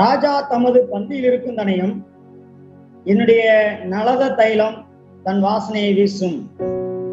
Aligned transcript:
ராஜா 0.00 0.32
தமது 0.52 0.78
பந்தியில் 0.92 1.26
இருக்கும் 1.30 1.58
தனையும் 1.60 1.94
என்னுடைய 3.04 3.44
நலத 3.92 4.28
தைலம் 4.40 4.76
தன் 5.24 5.40
வாசனையை 5.44 5.90
வீசும். 5.94 6.38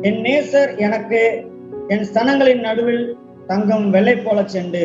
என் 0.02 0.20
நேசர் 0.26 0.72
எனக்கு 0.78 1.22
என் 1.94 2.06
ஸ்தனங்களின் 2.10 2.64
நடுவில் 2.68 3.06
தங்கம் 3.48 3.88
வெள்ளை 3.96 4.16
போல 4.16 4.40
செண்டு. 4.54 4.84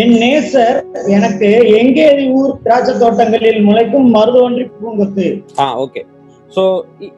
என் 0.00 0.14
நேசர் 0.22 0.78
எனக்கு 1.16 1.50
எங்கே 1.80 2.06
ஊர் 2.38 2.52
திராட்சை 2.62 2.94
தோட்டங்களில் 2.98 3.60
முளைக்கும் 3.68 4.08
மருதொன்றி 4.16 4.64
பூங்கத்து. 4.78 5.26
ஆ 5.58 5.66
ஓகே. 5.84 6.02
சோ 6.56 6.62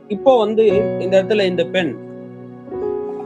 இப்போ 0.08 0.32
வந்து 0.44 0.64
இந்த 1.04 1.14
இடத்துல 1.18 1.46
இந்த 1.52 1.64
பெண் 1.76 1.92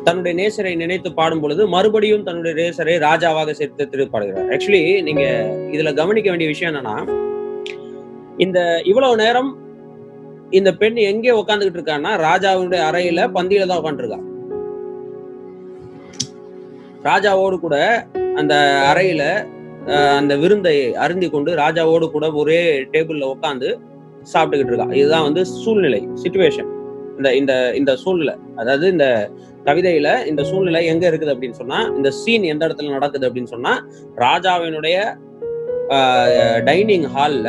தன்னுடைய 0.07 0.35
நேசரை 0.39 0.73
நினைத்து 0.77 1.09
பாடும் 1.15 1.41
பொழுது 1.41 1.63
மறுபடியும் 1.69 2.25
தன்னுடைய 2.25 2.55
நேசரை 2.59 2.95
ராஜாவாக 3.03 3.51
சேர்த்து 3.53 3.91
திருப்பாடுகிறார். 3.93 4.49
ஆக்சுவலி 4.53 4.83
நீங்க 5.03 5.25
இதுல 5.73 5.93
கவனிக்க 5.95 6.29
வேண்டிய 6.31 6.49
விஷயம் 6.49 6.71
என்னன்னா 6.73 6.97
இந்த 8.39 8.59
இவ்வளவு 8.85 9.17
நேரம் 9.17 9.51
இந்த 10.53 10.71
பெண் 10.75 10.99
எங்கே 11.09 11.33
உட்காந்துக்கிட்டு 11.39 11.81
இருக்கான்னா 11.81 12.13
ராஜாவுடைய 12.23 12.83
அறையில 12.89 13.21
பந்தியில 13.35 13.67
தான் 13.67 13.81
உட்காந்துருக்கா 13.83 14.21
ராஜாவோடு 17.05 17.57
கூட 17.59 17.77
அந்த 18.37 18.55
அறையில 18.89 19.23
அஹ், 19.89 20.15
அந்த 20.17 20.33
விருந்தை 20.37 20.75
அருந்தி 20.97 21.27
கொண்டு 21.29 21.51
ராஜாவோடு 21.57 22.07
கூட 22.11 22.27
ஒரே 22.35 22.59
டேபிள்ல 22.93 23.25
உட்காந்து 23.35 23.69
சாப்பிட்டுக்கிட்டு 24.29 24.73
இருக்கா. 24.73 24.89
இதுதான் 24.95 25.27
வந்து 25.29 25.43
சூழ்நிலை 25.57 26.01
சுச்சுவேஷன் 26.23 26.69
இந்த 27.19 27.31
இந்த 27.41 27.55
இந்த 27.81 27.93
சூழ்நிலை. 28.03 28.35
அதாவது 28.61 28.87
இந்த 28.95 29.07
கவிதையில 29.69 30.09
இந்த 30.31 30.43
சூழ்நிலை 30.51 30.81
எங்க 30.93 31.05
இருக்குது 31.11 31.33
அப்படின்னு 31.35 31.59
சொன்னா 31.63 31.79
இந்த 31.97 32.11
சீன் 32.21 32.45
எந்த 32.53 32.63
இடத்துல 32.69 32.93
நடக்குது 32.97 33.27
அப்படின்னு 33.29 33.53
சொன்னா 33.55 33.73
ராஜாவினுடைய 34.25 34.99
டைனிங் 36.69 37.09
ஹால்ல 37.15 37.49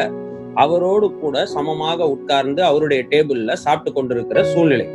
அவரோடு 0.63 1.07
கூட 1.21 1.45
சமமாக 1.55 2.07
உட்கார்ந்து 2.15 2.61
அவருடைய 2.63 3.01
டேபிள்ல 3.11 3.53
சாப்பிட்டு 3.65 3.91
கொண்டிருக்கிற 3.97 4.39
சூழ்நிலை. 4.53 4.87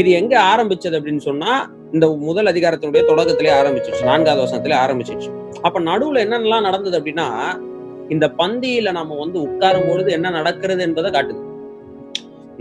இது 0.00 0.10
எங்க 0.20 0.34
ஆரம்பிச்சது 0.52 0.98
அப்படின்னு 0.98 1.24
சொன்னா 1.28 1.52
இந்த 1.94 2.06
முதல் 2.28 2.50
அதிகாரத்தினுடைய 2.52 3.02
தொடக்கத்திலே 3.10 3.52
ஆரம்பிச்சிருச்சு 3.60 4.10
நான்காவது 4.10 4.42
வருஷத்துல 4.42 4.76
ஆரம்பிச்சிருச்சு. 4.84 5.30
அப்ப 5.66 5.80
நடுவுல 5.80 6.22
என்னென்னலாம் 6.26 6.66
நடந்தது 6.68 6.96
அப்படின்னா 7.00 7.28
இந்த 8.14 8.26
பந்தியில 8.38 8.92
நம்ம 8.98 9.16
வந்து 9.24 9.38
உட்காரும் 9.48 9.88
பொழுது 9.88 10.10
என்ன 10.12 10.30
நடக்கிறது 10.30 10.82
என்பதை 10.82 11.10
காட்டுது. 11.10 11.42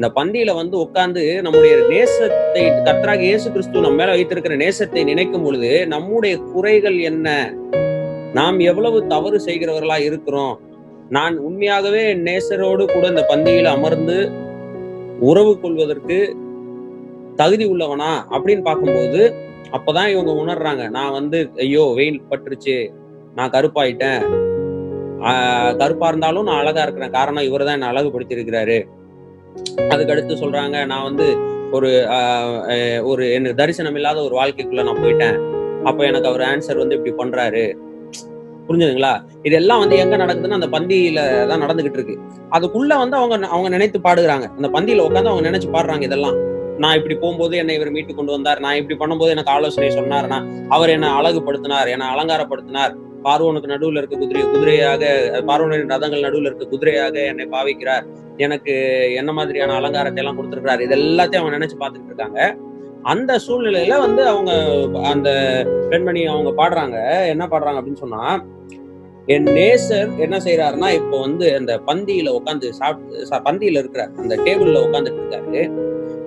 இந்த 0.02 0.14
பந்தியில 0.16 0.54
வந்து 0.56 0.80
உட்கார்ந்து 0.80 1.42
நம்முடைய 1.42 1.76
நேசத்தை 1.76 2.84
கர்த்தராக 2.86 3.20
இயேசு 3.20 3.52
கிறிஸ்து 3.52 3.82
நம்ம 3.82 3.96
மேல 3.96 4.10
வைத்திருக்கிற 4.10 4.56
நேசத்தை 4.56 5.04
நினைக்கும் 5.04 5.44
பொழுது 5.44 5.88
நம்முடைய 5.88 6.38
குறைகள் 6.38 7.00
என்ன? 7.00 7.54
நாம் 8.34 8.60
எவ்வளவு 8.60 9.08
தவறு 9.08 9.42
செய்கிறவர்களா 9.46 10.04
இருக்கிறோம்? 10.04 10.60
நான் 11.10 11.38
உண்மையாகவே 11.38 12.14
நேசரோடு 12.14 12.94
கூட 12.94 13.08
இந்த 13.08 13.28
பந்தியில 13.30 13.64
அமர்ந்து 13.64 14.30
உறவு 15.20 15.60
கொள்வதற்கு 15.60 16.36
தகுதி 17.36 17.66
உள்ளவனா 17.66 18.12
அப்படின்னு 18.32 18.62
பார்க்கும்போது 18.62 19.34
அப்பதான் 19.72 20.08
இவங்க 20.08 20.32
உணர்றாங்க 20.32 20.90
நான் 20.90 21.12
வந்து 21.12 21.50
ஐயோ 21.56 21.94
வெயில் 21.96 22.22
பட்டுருச்சு 22.30 22.90
நான் 23.36 23.50
கருப்பாயிட்டேன். 23.50 24.22
ஆஹ் 25.20 25.78
கருப்பா 25.78 26.08
இருந்தாலும் 26.08 26.44
நான் 26.44 26.60
அழகா 26.60 26.82
இருக்கிறேன். 26.82 27.12
காரணம் 27.12 27.44
இவர் 27.44 27.64
தான் 27.64 27.74
என்ன 27.74 27.88
அழகுபடுத்தி 27.88 28.36
அதுக்கு 29.90 30.14
அடுத்து 30.14 30.42
சொல்றாங்க 30.44 30.86
நான் 30.86 31.08
வந்து 31.10 31.26
ஒரு 31.78 31.90
ஒரு 33.04 33.24
எனக்கு 33.34 33.60
தரிசனம் 33.62 33.96
இல்லாத 33.96 34.20
ஒரு 34.24 34.36
வாழ்க்கைக்குள்ள 34.40 34.84
நான் 34.84 35.04
போயிட்டேன். 35.04 35.38
அப்ப 35.84 36.06
எனக்கு 36.06 36.28
அவர் 36.28 36.42
ஆன்சர் 36.42 36.82
வந்து 36.84 36.98
இப்படி 36.98 37.14
பண்றாரு. 37.22 37.64
புரிஞ்சுதுங்களா? 38.68 39.14
இதெல்லாம் 39.44 39.80
வந்து 39.80 39.96
எங்க 39.98 40.16
நடக்குதுன்னா 40.18 40.60
அந்த 40.60 40.70
பந்தியில 40.78 41.48
தான் 41.48 41.64
நடந்துகிட்டு 41.64 41.98
இருக்கு. 42.00 42.16
அதுக்குள்ள 42.52 42.94
வந்து 43.04 43.18
அவங்க 43.18 43.48
அவங்க 43.48 43.70
நினைத்து 43.70 44.00
பாடுகிறாங்க. 44.00 44.46
அந்த 44.58 44.68
பந்தியில 44.76 45.06
உட்காந்து 45.08 45.32
அவங்க 45.32 45.46
நினைச்சு 45.50 45.70
பாடுறாங்க 45.76 46.02
இதெல்லாம். 46.02 46.38
நான் 46.78 46.98
இப்படி 47.00 47.16
போகும்போது 47.16 47.58
என்னை 47.58 47.76
இவர் 47.76 47.92
மீட்டு 47.92 48.16
கொண்டு 48.16 48.32
வந்தார். 48.32 48.60
நான் 48.60 48.76
இப்படி 48.76 48.96
பண்ணும்போது 49.02 49.30
எனக்கு 49.30 49.52
ஆலோசனை 49.52 49.90
சொன்னார்னா 49.98 50.40
அவர் 50.70 50.90
என்னை 50.90 51.10
அழகுபடுத்தினார் 51.10 51.90
என்னை 51.94 52.08
அலங்காரப்படுத்தினார். 52.14 52.94
பார்வோனுக்கு 53.28 53.72
நடுவுல 53.74 54.02
இருக்க 54.02 54.18
குதிரை 54.24 54.44
குதிரையாக 54.54 55.04
பார்வோனின் 55.50 55.94
ரதங்கள் 55.96 56.26
நடுவுல 56.28 56.50
இருக்க 56.50 56.68
குதிரையாக 56.74 57.16
என்னை 57.32 57.46
பாவிக்கிறார். 57.56 58.06
எனக்கு 58.46 58.74
என்ன 59.20 59.32
மாதிரியான 59.32 59.76
அலங்காரத்தை 59.80 60.22
எல்லாம் 60.24 60.38
கொடுத்துருக்கிறார். 60.40 60.84
இது 60.86 60.96
எல்லாத்தையும் 61.02 61.44
அவங்க 61.44 61.58
நினைச்சு 61.58 61.78
பார்த்துட்டு 61.82 62.12
இருக்காங்க. 62.12 62.40
அந்த 63.14 63.32
சூழ்நிலையில 63.46 63.94
வந்து 64.06 64.24
அவங்க 64.32 64.52
அந்த 65.14 65.30
பெண்மணி 65.92 66.24
அவங்க 66.34 66.52
பாடுறாங்க. 66.62 66.98
என்ன 67.34 67.46
பாடுறாங்க 67.54 67.80
அப்படின்னு 67.82 68.04
சொன்னா 68.06 68.24
என் 69.34 69.48
நேசர் 69.58 70.10
என்ன 70.26 70.36
செய்யறாருன்னா 70.46 70.88
இப்போ 71.00 71.18
வந்து 71.20 71.48
அந்த 71.58 71.74
பந்தியில 71.88 72.30
உட்காந்து 72.38 72.70
சாப்பிட்டு 72.80 73.42
பந்தியில 73.48 73.82
இருக்கிற 73.82 74.04
அந்த 74.22 74.36
டேபிள்ல 74.46 74.82
உட்காந்துட்டு 74.88 75.22
இருக்காரு. 75.22 75.62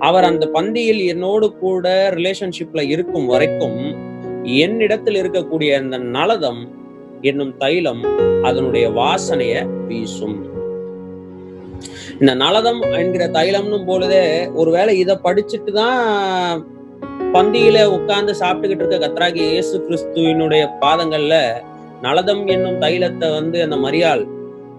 அவர் 0.07 0.27
அந்த 0.29 0.45
பந்தியில் 0.53 1.01
என்னோடு 1.13 1.47
கூட 1.63 1.87
ரிலேஷன்ஷிப்ல 2.17 2.81
இருக்கும் 2.93 3.27
வரைக்கும் 3.33 3.81
என்னிடத்தில் 4.63 5.19
இருக்கக்கூடிய 5.21 5.69
அந்த 5.81 5.97
நலதம் 6.15 6.61
என்னும் 7.21 7.57
தைலம் 7.57 8.03
அதனுடைய 8.43 8.89
வாசனைய 8.89 9.65
வீசும். 9.87 10.53
இந்த 12.19 12.33
நலதம் 12.35 12.81
என்கிற 12.81 13.27
தைலம்னும் 13.27 13.85
பொழுதே 13.85 14.45
ஒருவேளை 14.53 14.97
இதை 14.97 15.17
படிச்சுட்டு 15.23 15.71
தான் 15.71 16.65
பந்தியில 17.33 17.83
உட்கார்ந்து 17.85 18.33
சாப்பிட்டுக்கிட்டு 18.33 18.85
இருக்க 18.85 19.07
கத்ராகி 19.07 19.35
இயேசு 19.35 19.81
கிறிஸ்துவினுடைய 19.89 20.77
பாதங்கள்ல 20.81 21.61
நலதம் 22.01 22.47
என்னும் 22.47 22.81
தைலத்தை 22.81 23.31
வந்து 23.33 23.63
அந்த 23.63 23.75
மரியாள் 23.75 24.25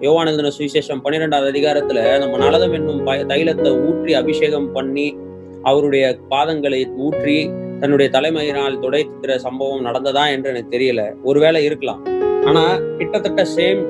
யோவானந்தன 0.01 0.49
சுவிசேஷம் 0.49 1.03
பன்னிரெண்டாவது 1.03 1.51
அதிகாரத்துல 1.51 2.19
நம்ம 2.19 2.37
நலதம் 2.37 2.73
என்னும் 2.73 3.05
ப- 3.05 3.15
தைலத்தை 3.15 3.89
ஊற்றி 3.89 4.15
அபிஷேகம் 4.15 4.73
பண்ணி 4.73 5.17
அவருடைய 5.63 6.19
பாதங்களை 6.31 6.95
ஊற்றி 6.97 7.51
தன்னுடைய 7.81 8.11
தலைமையினால் 8.13 8.81
துடைக்கிற 8.81 9.37
சம்பவம் 9.37 9.85
நடந்ததா 9.85 10.31
என்று 10.31 10.51
எனக்கு 10.51 10.79
தெரியல. 10.79 11.15
ஒருவேளை 11.23 11.65
இருக்கலாம். 11.65 12.16
ஆனா 12.45 12.79
கிட்டத்தட்ட 12.99 13.47
சேம் 13.57 13.81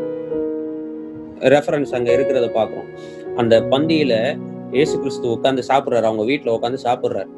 ரெஃபரன்ஸ் 1.54 1.94
அங்க 1.94 2.10
இருக்கிறத 2.16 2.46
பாக்குறோம் 2.58 2.88
அந்த 3.36 3.60
பந்தியில 3.60 4.38
ஏசு 4.72 4.98
கிறிஸ்து 4.98 5.30
உட்கார்ந்து 5.30 5.62
சாப்பிடுறாரு. 5.68 6.08
அவங்க 6.10 6.22
வீட்டுல 6.22 6.48
உட்கார்ந்து 6.48 6.80
சாப்பிடுறாரு. 6.82 7.28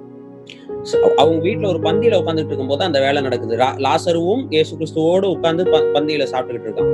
அவங்க 1.17 1.39
வீட்டுல 1.49 1.67
ஒரு 1.67 1.79
பந்தியில 1.79 2.19
உட்கார்ந்துட்டு 2.21 2.53
இருக்கும்போது 2.53 2.85
அந்த 2.85 3.01
வேலை 3.01 3.23
நடக்குது. 3.23 3.57
லாசருவும் 3.57 4.45
ஏசு 4.51 4.77
கிறிஸ்துவோடு 4.77 5.27
உட்காந்து 5.37 5.65
பந்தியில 5.97 6.27
சாப்பிட்டுக்கிட்டு 6.33 6.71
இருக்கான். 6.71 6.93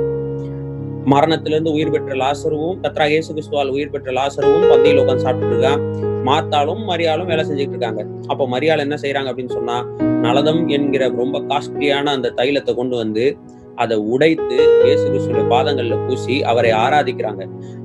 மரணத்திலிருந்து 1.05 1.71
உயிர் 1.71 1.91
பெற்ற 1.91 2.15
லாசருவும் 2.15 2.77
கத்ரா 2.83 3.07
இயேசு 3.07 3.33
கிறிஸ்துவால் 3.33 3.69
உயிர் 3.69 3.89
பெற்ற 3.89 4.11
லாசருவும் 4.11 4.65
பந்தியில 4.71 5.01
உட்கார்ந்து 5.03 5.25
சாப்பிட்டுட்டு 5.25 5.55
இருக்கான். 5.55 5.83
மாத்தாலும் 6.29 6.81
மரியாளும் 6.91 7.25
வேலை 7.25 7.45
செஞ்சுட்டு 7.45 7.75
இருக்காங்க. 7.75 8.05
அப்போ 8.27 8.47
மரியாள் 8.47 8.79
என்ன 8.79 8.95
செய்யறாங்க 9.01 9.31
அப்படின்னு 9.31 9.51
சொன்னா 9.51 9.87
நலதம் 10.21 10.67
என்கிற 10.67 11.07
ரொம்ப 11.07 11.39
காஸ்ட்லியான 11.39 12.03
அந்த 12.03 12.33
தைலத்தை 12.35 12.75
கொண்டு 12.75 12.95
வந்து 12.95 13.37
அதை 13.83 13.95
உடைத்து 14.13 14.57
இயேசு 14.85 15.05
கிறிஸ்துடைய 15.11 15.45
பாதங்கள்ல 15.53 15.95
பூசி 16.05 16.35
அவரை 16.51 16.71
ஆராதிக்கிறாங்க. 16.83 17.43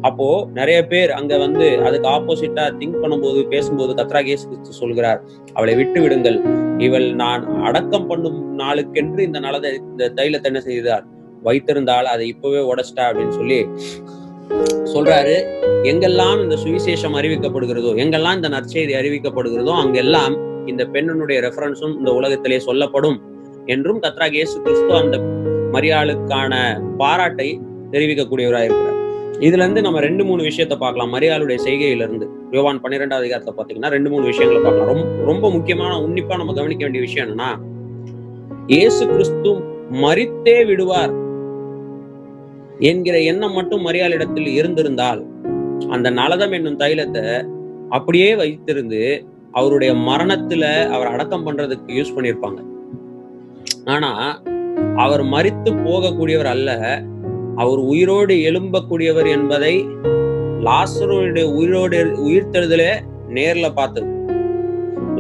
அப்போ 0.09 0.27
நிறைய 0.59 0.79
பேர் 0.93 1.11
அங்க 1.11 1.33
வந்து 1.45 1.67
அதுக்கு 1.87 2.09
ஆப்போசிட்டா 2.09 2.65
திங்க் 2.81 3.01
பண்ணும்போது 3.03 3.41
பேசும்போது 3.55 3.95
கத்ரா 4.01 4.23
இயேசு 4.29 4.45
கிறிஸ்து 4.49 4.81
சொல்கிறார் 4.83 5.21
அவளை 5.55 5.75
விட்டு 5.81 6.01
விடுங்கள். 6.01 6.39
இவள் 6.87 7.09
நான் 7.23 7.43
அடக்கம் 7.69 8.09
பண்ணும் 8.11 8.39
நாளுக்கென்று 8.61 9.23
இந்த 9.29 9.39
நலதை 9.47 9.71
இந்த 9.93 10.13
தைலத்தை 10.19 10.51
என்ன 10.53 10.63
செய்தார்? 10.69 11.05
வைத்திருந்தால் 11.43 12.11
அதை 12.15 12.25
இப்பவே 12.35 12.63
உடைச்சிட்டா? 12.71 13.05
அப்படின்னு 13.11 13.37
சொல்லி 13.41 13.61
சொல்றாரு. 14.95 15.35
எங்கெல்லாம் 15.91 16.39
இந்த 16.45 16.57
சுவிசேஷம் 16.63 17.15
அறிவிக்கப்படுகிறதோ 17.19 17.91
எங்கெல்லாம் 18.05 18.39
இந்த 18.39 18.49
நற்செய்தி 18.55 18.95
அறிவிக்கப்படுகிறதோ 19.01 19.75
அங்கெல்லாம் 19.83 20.35
இந்த 20.71 20.83
பெண்ணனுடைய 20.95 21.39
ரெஃபரன்ஸும் 21.47 21.95
இந்த 21.99 22.11
உலகத்திலே 22.19 22.59
சொல்லப்படும் 22.69 23.19
என்றும் 23.75 24.01
கத்ராக் 24.05 24.37
இயேசு 24.39 24.57
கிறிஸ்து 24.65 24.93
அந்த 25.01 25.17
மரியாளுக்கான 25.75 26.55
பாராட்டை 27.03 27.49
தெரிவிக்கக்கூடியவராக 27.93 28.67
இருக்கிறார். 28.69 28.99
இதுல 29.47 29.63
இருந்து 29.65 29.83
நம்ம 29.87 30.01
ரெண்டு 30.07 30.23
மூணு 30.29 30.43
விஷயத்த 30.49 30.75
பார்க்கலாம். 30.83 31.13
மரியாளுடைய 31.15 31.59
செய்கையில 31.67 32.05
இருந்து 32.07 32.27
யோவான் 32.57 32.81
பன்னிரெண்டாவது 32.85 33.25
அதிகாரத்தை 33.25 33.53
பாத்தீங்கன்னா 33.59 33.91
ரெண்டு 33.97 34.11
மூணு 34.13 34.25
விஷயங்களை 34.31 34.61
பார்க்கலாம். 34.63 34.91
ரொம்ப 34.93 35.25
ரொம்ப 35.31 35.51
முக்கியமான 35.57 35.93
உன்னிப்பா 36.07 36.37
நம்ம 36.41 36.55
கவனிக்க 36.59 36.83
வேண்டிய 36.87 37.03
விஷயம் 37.07 37.27
என்னன்னா 37.27 37.51
இயேசு 38.75 39.03
கிறிஸ்து 39.13 39.53
மறித்தே 40.03 40.59
விடுவார் 40.71 41.15
என்கிற 42.91 43.17
எண்ணம் 43.31 43.57
மட்டும் 43.59 43.85
மரியாளிடத்தில் 43.87 44.51
இருந்திருந்தால் 44.59 45.23
அந்த 45.95 46.09
நலதம் 46.21 46.55
என்னும் 46.59 46.79
தைலத்தை 46.83 47.25
அப்படியே 47.97 48.31
வைத்திருந்து 48.41 49.01
அவருடைய 49.59 49.93
மரணத்துல 50.09 50.65
அவர் 50.95 51.13
அடக்கம் 51.15 51.47
பண்றதுக்கு 51.47 51.97
யூஸ் 51.99 52.15
பண்ணியிருப்பாங்க. 52.17 52.61
ஆனா 53.85 54.11
அவர் 55.03 55.23
மறித்து 55.35 55.71
போகக்கூடியவர் 55.87 56.51
அல்ல. 56.55 56.71
அவர் 57.63 57.81
உயிரோடு 57.93 58.35
எழும்பக்கூடியவர் 58.49 59.29
என்பதை 59.37 59.75
லாசருடைய 60.67 61.47
உயிரோடு 61.59 61.99
உயிர்த்தெழுதலே 62.27 62.91
நேர்ல 63.37 63.67
பார்த்தது. 63.75 64.09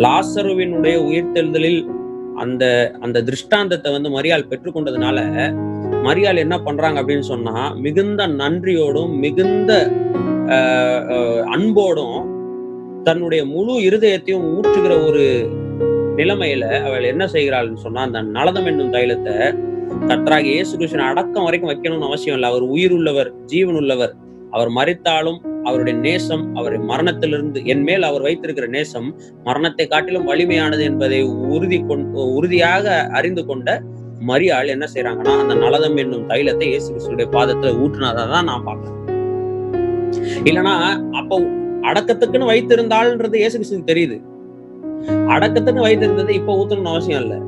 லாசருவினுடைய 0.05 0.97
உயிர்த்தெழுதலில் 1.09 1.81
அந்த 2.43 2.65
அந்த 3.03 3.23
திருஷ்டாந்தத்தை 3.29 3.91
வந்து 3.93 4.11
மரியாள் 4.17 4.49
பெற்றுக்கொண்டதுனால 4.51 5.19
மரியாள் 6.07 6.43
என்ன 6.45 6.57
பண்றாங்க 6.61 6.99
அப்படின்னு 7.01 7.27
சொன்னா 7.33 7.55
மிகுந்த 7.85 8.27
நன்றியோடும் 8.41 9.15
மிகுந்த 9.25 9.73
அன்போடும் 11.55 12.21
தன்னுடைய 13.05 13.43
முழு 13.53 13.75
இருதயத்தையும் 13.89 14.47
ஊற்றுகிற 14.55 14.95
ஒரு 15.09 15.25
நிலைமையில 16.15 16.65
அவள் 16.87 17.11
என்ன 17.13 17.25
செய்கிறாள்னு 17.35 17.85
சொன்னா 17.85 18.01
அந்த 18.09 18.21
நலதம் 18.37 18.69
என்னும் 18.71 18.95
தைலத்தை 18.97 19.35
கர்த்தராக 20.09 20.47
இயேசு 20.55 20.73
கிருஷ்ணன் 20.81 21.09
அடக்கம் 21.11 21.47
வரைக்கும் 21.47 21.71
வைக்கணும்னு 21.71 22.09
அவசியம் 22.09 22.37
இல்லை. 22.37 22.49
அவர் 22.53 22.65
உயிர் 22.75 22.95
உள்ளவர் 22.97 23.31
ஜீவன் 23.53 23.79
உள்ளவர். 23.81 24.13
அவர் 24.51 24.71
மறித்தாலும் 24.77 25.39
அவருடைய 25.69 25.99
நேசம் 25.99 26.45
அவருடைய 26.57 26.83
மரணத்திலிருந்து 26.91 27.59
என் 27.73 27.83
மேல் 27.89 28.03
அவர் 28.03 28.25
வைத்திருக்கிற 28.27 28.67
நேசம் 28.67 29.09
மரணத்தை 29.45 29.87
காட்டிலும் 29.87 30.29
வலிமையானது 30.31 30.83
என்பதை 30.91 31.21
உறுதி 31.57 31.79
கொண்டு 31.91 32.25
உறுதியாக 32.37 32.95
அறிந்து 33.19 33.45
கொண்ட 33.51 33.83
மரியாள் 34.31 34.73
என்ன 34.75 34.87
செய்யறாங்கன்னா 34.95 35.35
அந்த 35.43 35.55
நலதம் 35.55 35.97
என்னும் 35.97 36.27
தைலத்தை 36.31 36.67
இயேசு 36.73 36.89
கிறிஸ்துடைய 36.93 37.29
பாதத்துல 37.37 37.73
ஊற்றுனதை 37.83 38.43
நான் 38.51 38.67
பார்க்கிறேன். 38.69 38.99
இல்லைன்னா 40.49 40.75
அப்போ 41.21 41.39
அடக்கத்துக்குன்னு 41.91 42.51
வைத்திருந்தாள்ன்றது 42.53 43.37
இயேசு 43.43 43.55
கிறிஸ்துக்கு 43.59 43.91
தெரியுது. 43.93 44.17
அடக்கத்துக்கு 45.35 45.87
வைத்திருந்தது 45.87 46.33
இப்ப 46.41 46.57
ஊத்தணும்னு 46.61 46.95
அவசியம் 46.95 47.23
இல்லை. 47.23 47.39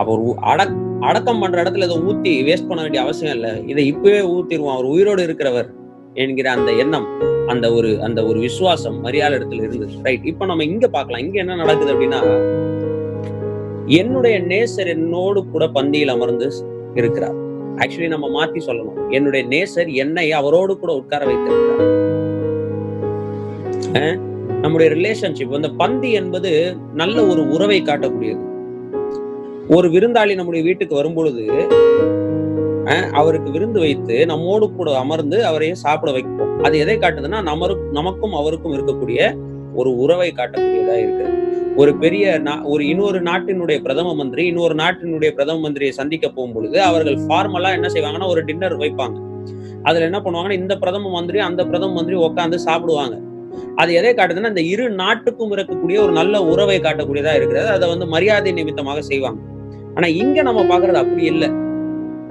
அவர் 0.00 0.20
அடக் 0.52 0.76
அடக்கம் 1.00 1.40
பண்ற 1.40 1.62
இடத்துல 1.62 1.76
இதை 1.76 1.96
ஊத்தி 1.96 2.46
வேஸ்ட் 2.46 2.66
பண்ண 2.66 2.82
வேண்டிய 2.82 3.02
அவசியம் 3.02 3.34
இல்லை. 3.34 3.68
இதை 3.68 3.86
இப்பவே 3.86 4.20
ஊத்திடுவோம். 4.20 4.72
அவர் 4.72 4.84
உயிரோடு 4.84 5.26
இருக்கிறவர் 5.26 5.68
என்கிற 6.14 6.50
அந்த 6.50 6.72
எண்ணம் 6.72 7.06
அந்த 7.46 7.72
ஒரு 7.72 8.02
அந்த 8.02 8.24
ஒரு 8.24 8.40
விசுவாசம் 8.40 9.00
மரியாதை 9.00 9.38
இடத்துல 9.38 9.62
இருந்தது. 9.62 9.92
ரைட் 10.02 10.24
இப்ப 10.24 10.46
நம்ம 10.46 10.64
இங்க 10.64 10.88
பாக்கலாம் 10.88 11.20
இங்க 11.20 11.38
என்ன 11.38 11.54
நடக்குது 11.54 11.94
அப்படின்னா 11.94 12.20
என்னுடைய 13.86 14.40
நேசர் 14.40 14.86
என்னோடு 14.86 15.46
கூட 15.46 15.66
பந்தியில் 15.66 16.06
அமர்ந்து 16.06 16.52
இருக்கிறார். 16.94 17.36
ஆக்சுவலி 17.76 18.08
நம்ம 18.08 18.28
மாத்தி 18.36 18.60
சொல்லணும். 18.66 19.10
என்னுடைய 19.10 19.46
நேசர் 19.46 19.94
என்னை 19.94 20.32
அவரோடு 20.32 20.78
கூட 20.78 20.92
உட்கார 20.92 21.24
வைத்திருக்கிறார். 21.24 21.94
நம்முடைய 24.60 24.92
ரிலேஷன்ஷிப் 24.92 25.54
அந்த 25.54 25.68
பந்தி 25.68 26.12
என்பது 26.12 26.76
நல்ல 26.94 27.26
ஒரு 27.26 27.48
உறவை 27.48 27.82
காட்டக்கூடியது. 27.82 28.54
ஒரு 29.74 29.86
விருந்தாளி 29.94 30.32
நம்முடைய 30.38 30.62
வீட்டுக்கு 30.66 30.94
வரும்பொழுது 30.98 31.44
அவருக்கு 33.18 33.48
விருந்து 33.54 33.78
வைத்து 33.84 34.16
நம்மோடு 34.30 34.66
கூட 34.72 34.90
அமர்ந்து 34.98 35.38
அவரையும் 35.48 35.80
சாப்பிட 35.82 36.10
வைப்போம் 36.16 36.52
அது 36.64 36.74
எதை 36.82 36.96
காட்டுதுன்னா 36.96 37.38
நமரு 37.48 37.74
நமக்கும் 37.98 38.34
அவருக்கும் 38.40 38.74
இருக்கக்கூடிய 38.76 39.20
ஒரு 39.80 39.90
உறவை 40.02 40.28
காட்டக்கூடியதா 40.32 40.96
இருக்கு 41.04 41.24
ஒரு 41.82 41.92
பெரிய 42.02 42.24
ஒரு 42.72 42.82
இன்னொரு 42.90 43.18
நாட்டினுடைய 43.22 43.78
பிரதம 43.86 44.12
மந்திரி 44.20 44.42
இன்னொரு 44.50 44.74
நாட்டினுடைய 44.82 45.30
பிரதம 45.38 45.60
மந்திரியை 45.64 45.94
சந்திக்க 46.00 46.26
போகும் 46.28 46.54
பொழுது 46.56 46.78
அவர்கள் 46.82 47.18
ஃபார்மலா 47.24 47.72
என்ன 47.78 47.88
செய்வாங்கன்னா 47.94 48.28
ஒரு 48.34 48.42
டின்னர் 48.50 48.76
வைப்பாங்க. 48.82 49.18
அதுல 49.88 50.06
என்ன 50.10 50.20
பண்ணுவாங்கன்னா 50.24 50.60
இந்த 50.62 50.76
பிரதம 50.84 51.10
மந்திரி 51.16 51.38
அந்த 51.48 51.64
பிரதம 51.70 51.94
மந்திரி 51.98 52.16
உட்காந்து 52.28 52.58
சாப்பிடுவாங்க. 52.68 53.16
அது 53.82 53.90
எதை 54.00 54.12
காட்டுதுன்னா 54.14 54.52
இந்த 54.54 54.64
இரு 54.72 54.86
நாட்டுக்கும் 55.02 55.52
இருக்கக்கூடிய 55.56 55.98
ஒரு 56.06 56.12
நல்ல 56.20 56.44
உறவை 56.52 56.78
காட்டக்கூடியதா 56.86 57.34
இருக்கிறது. 57.40 57.68
அதை 57.76 57.88
வந்து 57.92 58.06
மரியாதை 58.14 58.52
நிமித்தமாக 58.60 59.02
செய்வாங்க. 59.10 59.40
ஆனா 59.96 60.06
இங்க 60.06 60.42
நம்ம 60.42 60.62
பாக்குறது 60.62 60.92
அப்படி 60.92 61.24
இல்லை. 61.24 61.48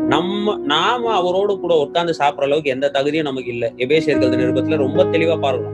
நம்ம 0.08 0.58
நாம 0.58 1.14
அவரோடு 1.14 1.60
கூட 1.60 1.74
உட்கார்ந்து 1.76 2.14
சாப்பிடுற 2.20 2.48
அளவுக்கு 2.48 2.70
எந்த 2.70 2.90
தகுதியும் 2.90 3.26
நமக்கு 3.26 3.52
இல்லை. 3.52 3.74
எபேசியர்கள் 3.78 4.40
நிருபத்துல 4.42 4.76
ரொம்ப 4.76 5.04
தெளிவா 5.04 5.40
பார்க்கலாம் 5.40 5.74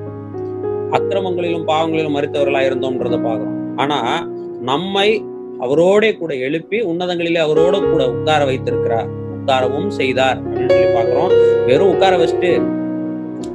அக்கிரமங்களிலும் 0.91 1.67
பாவங்களிலும் 1.67 2.15
மறுத்தவர்களா 2.17 2.61
இருந்தோம்ன்றத 2.67 3.17
பார்க்கிறோம் 3.23 3.57
ஆனா 3.75 4.27
நம்மை 4.61 5.23
அவரோட 5.59 6.17
கூட 6.17 6.33
எழுப்பி 6.35 6.77
உன்னதங்களிலே 6.81 7.39
அவரோட 7.47 7.91
கூட 7.91 8.09
உட்கார 8.09 8.45
வைத்திருக்கிறார். 8.45 9.09
உட்காரவும் 9.35 9.88
செய்தார் 9.88 10.38
அப்படின்னு 10.43 10.69
சொல்லி 10.69 10.89
பாக்குறோம். 10.95 11.33
வெறும் 11.65 11.91
உட்கார 11.93 12.15
வச்சுட்டு 12.17 12.51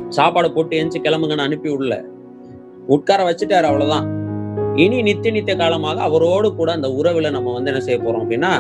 சாப்பாடு 0.09 0.53
போட்டு 0.53 0.79
எந்திச்சு 0.83 1.05
கிளம்புங்கன்னு 1.07 1.47
அனுப்பி 1.49 1.69
விடல 1.71 1.97
உட்கார 2.87 3.21
வச்சுட்டாரு 3.31 3.63
அவ்வளவுதான். 3.63 4.07
இனி 4.85 4.99
நித்திய 5.07 5.33
நித்திய 5.35 5.55
காலமாக 5.61 6.01
அவரோடு 6.09 6.49
கூட 6.59 6.71
அந்த 6.77 6.89
உறவுல 7.01 7.31
நம்ம 7.37 7.53
வந்து 7.57 7.71
என்ன 7.73 7.83
செய்ய 7.87 7.99
போறோம் 8.01 8.23
அப்படின்னா 8.25 8.53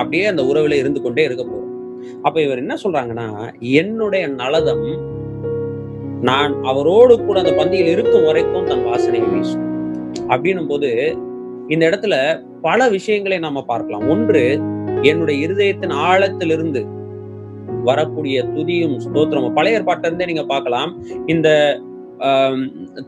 அப்படியே 0.00 0.24
அந்த 0.32 0.42
உறவுல 0.50 0.78
இருந்து 0.82 1.00
கொண்டே 1.06 1.24
இருக்க 1.28 1.44
போறோம். 1.44 1.66
அப்ப 2.26 2.36
இவர் 2.44 2.62
என்ன 2.64 2.74
சொல்றாங்கன்னா 2.84 3.26
என்னுடைய 3.80 4.24
நலதம் 4.40 4.86
நான் 6.28 6.54
அவரோடு 6.70 7.14
கூட 7.26 7.36
அந்த 7.42 7.52
பந்தியில் 7.58 7.92
இருக்கும் 7.94 8.26
வரைக்கும் 8.28 8.68
தன் 8.70 8.86
வாசனை 8.88 9.20
வீசும். 9.32 9.66
அப்படின்னும் 10.32 10.70
போது 10.72 10.90
இந்த 11.74 11.82
இடத்துல 11.90 12.14
பல 12.66 12.88
விஷயங்களை 12.96 13.38
நாம 13.46 13.62
பார்க்கலாம். 13.72 14.04
ஒன்று 14.14 14.42
என்னுடைய 15.10 15.36
இருதயத்தின் 15.46 15.94
ஆழத்திலிருந்து 16.08 16.82
வரக்கூடிய 17.88 18.38
துதியும் 18.54 18.96
ஸ்தோத்திரமும். 19.04 19.56
பழைய 19.58 19.78
ஏற்பாட்டிலிருந்தே 19.78 20.30
நீங்க 20.30 20.44
பார்க்கலாம். 20.54 20.90
இந்த 21.34 21.48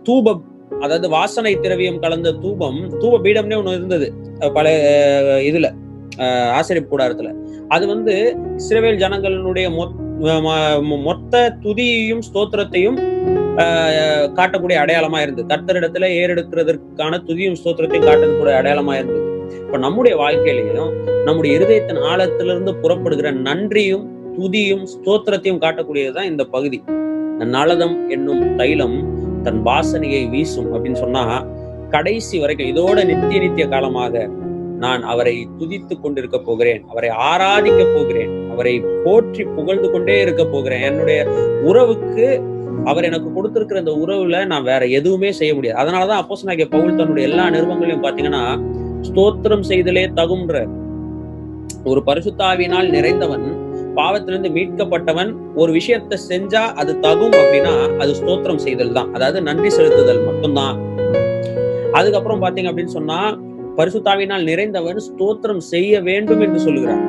தூப 0.06 0.36
அதாவது 0.82 1.08
வாசனை 1.08 1.60
திரவியம் 1.60 1.98
கலந்த 1.98 2.32
தூபம் 2.32 3.00
தூப 3.00 3.26
பீடம்னே 3.26 3.54
ஒண்ணு 3.54 3.70
இருந்தது. 3.70 4.12
பல 4.54 4.68
இதுல 5.40 5.72
அஹ், 6.16 6.86
கூடாரத்துல. 6.90 7.34
அது 7.68 7.86
வந்து 7.86 8.36
இஸ்ரேவேல் 8.56 8.96
ஜனங்களுடைய 8.96 9.70
மொத்- 9.70 10.20
ம- 10.20 11.02
மொத்த 11.02 11.56
துதியையும் 11.62 12.20
ஸ்தோத்திரத்தையும் 12.32 12.98
ஆஹ், 13.56 14.26
காட்டக்கூடிய 14.32 14.74
அடையாளமா 14.74 15.22
இருந்தது. 15.22 15.54
கர்த்தரிடத்துல 15.54 16.06
ஏறெடுக்கிறதற்கான 16.12 17.18
துதியும் 17.26 17.56
ஸ்தோத்திரத்தையும் 17.64 18.06
காட்டக்கூடிய 18.06 18.54
அடையாளமா 18.54 18.94
இருந்தது. 18.94 19.40
இப்ப 19.66 19.78
நம்முடைய 19.78 20.18
வாழ்க்கையிலையும் 20.18 21.22
நம்முடைய 21.24 21.58
இருதயத்தின் 21.58 21.98
ஆழத்திலிருந்து 21.98 22.74
புறப்படுகிற 22.80 23.30
நன்றியும் 23.30 24.10
துதியும் 24.38 24.86
ஸ்தோத்திரத்தையும் 24.96 25.58
காட்டக்கூடியதுதான் 25.58 26.22
இந்த 26.22 26.44
பகுதி. 26.44 26.82
நலதம் 27.38 28.08
என்னும் 28.10 28.56
தைலம் 28.56 29.30
தன் 29.42 29.60
வாசனையை 29.68 30.22
வீசும் 30.30 30.70
அப்படின்னு 30.74 31.02
சொன்னா 31.04 31.24
கடைசி 31.90 32.36
வரைக்கும் 32.38 32.70
இதோட 32.72 32.98
நித்திய 33.04 33.40
நித்திய 33.40 33.64
காலமாக 33.68 34.24
நான் 34.78 35.02
அவரை 35.02 35.34
துதித்து 35.58 35.94
கொண்டிருக்க 36.00 36.38
போகிறேன் 36.38 36.82
அவரை 36.90 37.10
ஆராதிக்க 37.30 37.82
போகிறேன் 37.96 38.32
அவரை 38.52 38.72
போற்றி 39.04 39.44
புகழ்ந்து 39.56 39.88
கொண்டே 39.90 40.16
இருக்க 40.20 40.42
போகிறேன். 40.44 40.82
என்னுடைய 40.82 41.20
உறவுக்கு 41.62 42.26
அவர் 42.84 43.04
எனக்கு 43.04 43.28
கொடுத்திருக்கிற 43.34 43.78
இந்த 43.78 43.94
உறவுல 44.04 44.38
நான் 44.46 44.68
வேற 44.70 44.82
எதுவுமே 44.98 45.30
செய்ய 45.32 45.52
முடியாது. 45.54 45.80
அதனாலதான் 45.82 46.20
அப்போஸ் 46.22 46.46
நாகிய 46.48 46.66
பவுல் 46.68 46.98
தன்னுடைய 47.00 47.28
எல்லா 47.28 47.44
நிறுவனங்களையும் 47.50 48.04
பாத்தீங்கன்னா 48.06 48.44
ஸ்தோத்திரம் 49.08 49.68
செய்தலே 49.70 50.04
தகுன்ற 50.20 50.64
ஒரு 51.84 52.00
பரிசுத்தாவினால் 52.06 52.88
நிறைந்தவன் 52.96 53.46
பாவத்திலிருந்து 53.98 54.50
மீட்கப்பட்டவன் 54.56 55.30
ஒரு 55.60 55.72
விஷயத்தை 55.78 56.18
செஞ்சா 56.30 56.62
அது 56.80 56.92
தகும் 57.06 57.36
அப்படின்னா 57.40 57.74
அது 58.02 58.12
ஸ்தோத்திரம் 58.20 58.60
செய்தல் 58.66 58.92
தான். 58.98 59.08
அதாவது 59.14 59.40
நன்றி 59.48 59.70
செலுத்துதல் 59.76 60.22
மட்டும்தான். 60.28 60.76
அதுக்கப்புறம் 61.98 62.42
பாத்தீங்க 62.44 62.70
அப்படின்னு 62.72 62.96
சொன்னா 62.98 63.18
பரிசுத்தாவினால் 63.78 64.44
நிறைந்தவன் 64.50 65.00
ஸ்தோத்திரம் 65.08 65.62
செய்ய 65.72 66.00
வேண்டும் 66.08 66.42
என்று 66.46 66.60
சொல்லுகிறார். 66.66 67.02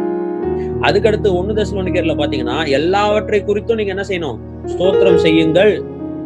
அதுக்கடுத்து 0.87 1.29
ஒண்ணு 1.39 1.53
தசலோனிக்கர்ல 1.59 2.13
பாத்தீங்கன்னா 2.21 2.57
எல்லாவற்றை 2.79 3.39
குறித்தும் 3.49 3.79
நீங்க 3.79 3.93
என்ன 3.95 4.05
செய்யணும்? 4.09 4.39
ஸ்தோத்திரம் 4.73 5.21
செய்யுங்கள் 5.25 5.73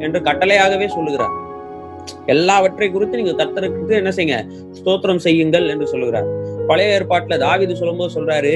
என்று 0.06 0.20
கட்டளையாகவே 0.28 0.88
சொல்லுகிறார். 0.96 1.36
எல்லாவற்றை 2.34 2.88
குறித்து 2.92 3.20
நீங்க 3.20 3.34
கத்தருக்கு 3.40 3.94
என்ன 4.02 4.12
செய்யுங்க? 4.18 4.38
ஸ்தோத்திரம் 4.80 5.22
செய்யுங்கள் 5.28 5.66
என்று 5.74 5.88
சொல்லுகிறார். 5.94 6.28
பழைய 6.70 6.98
ஏற்பாட்டுல 6.98 7.38
தாவிது 7.46 7.80
சொல்லும்போது 7.82 8.12
சொல்றாரு 8.18 8.54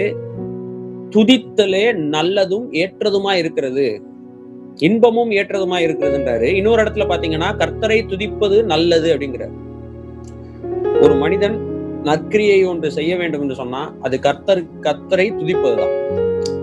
துதித்தலே 1.16 1.86
நல்லதும் 2.16 2.66
ஏற்றதுமா 2.72 3.34
இருக்கிறது. 3.34 4.02
இன்பமும் 4.78 5.32
ஏற்றதுமா 5.32 5.78
இருக்கிறதுன்றாரு. 5.86 6.48
இன்னொரு 6.56 6.84
இடத்துல 6.84 7.06
பாத்தீங்கன்னா 7.12 7.50
கர்த்தரை 7.62 7.98
துதிப்பது 8.12 8.64
நல்லது 8.64 9.18
அப்படிங்கிறார். 9.18 9.56
ஒரு 11.02 11.16
மனிதன் 11.16 11.58
நற்கிரியை 12.04 12.68
ஒன்று 12.68 12.92
செய்ய 12.92 13.18
வேண்டும் 13.18 13.42
என்று 13.42 13.56
சொன்னா 13.56 13.94
அது 14.02 14.20
கர்த்தர் 14.20 14.64
கர்த்தரை 14.82 15.28
துதிப்பதுதான். 15.40 15.96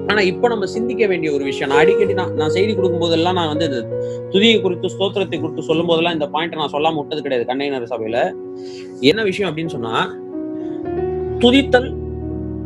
ஆனா 0.06 0.20
இப்ப 0.20 0.48
நம்ம 0.48 0.66
சிந்திக்க 0.66 1.06
வேண்டிய 1.06 1.32
ஒரு 1.32 1.44
விஷயம் 1.44 1.70
நான் 1.70 1.78
அடிக்கடி 1.78 2.12
நான் 2.12 2.34
நான் 2.34 2.50
செய்தி 2.50 2.74
கொடுக்கும் 2.74 3.00
போதெல்லாம் 3.00 3.34
நான் 3.34 3.48
வந்து 3.48 3.64
இந்த 3.64 3.80
துதியை 4.30 4.60
குறித்து 4.60 4.88
ஸ்தோத்திரத்தை 4.88 5.40
குறித்து 5.40 5.62
சொல்லும் 5.62 5.86
போதெல்லாம் 5.86 6.12
இந்த 6.12 6.28
பாயிண்ட் 6.28 6.54
நான் 6.54 6.72
சொல்லாம 6.72 6.96
விட்டது 6.96 7.22
கிடையாது 7.22 7.48
கண்ணையினர் 7.50 7.92
சபையில. 7.94 8.18
என்ன 9.00 9.22
விஷயம் 9.22 9.50
அப்படின்னு 9.50 9.74
சொன்னா 9.76 9.94
துதித்தல் 11.38 12.06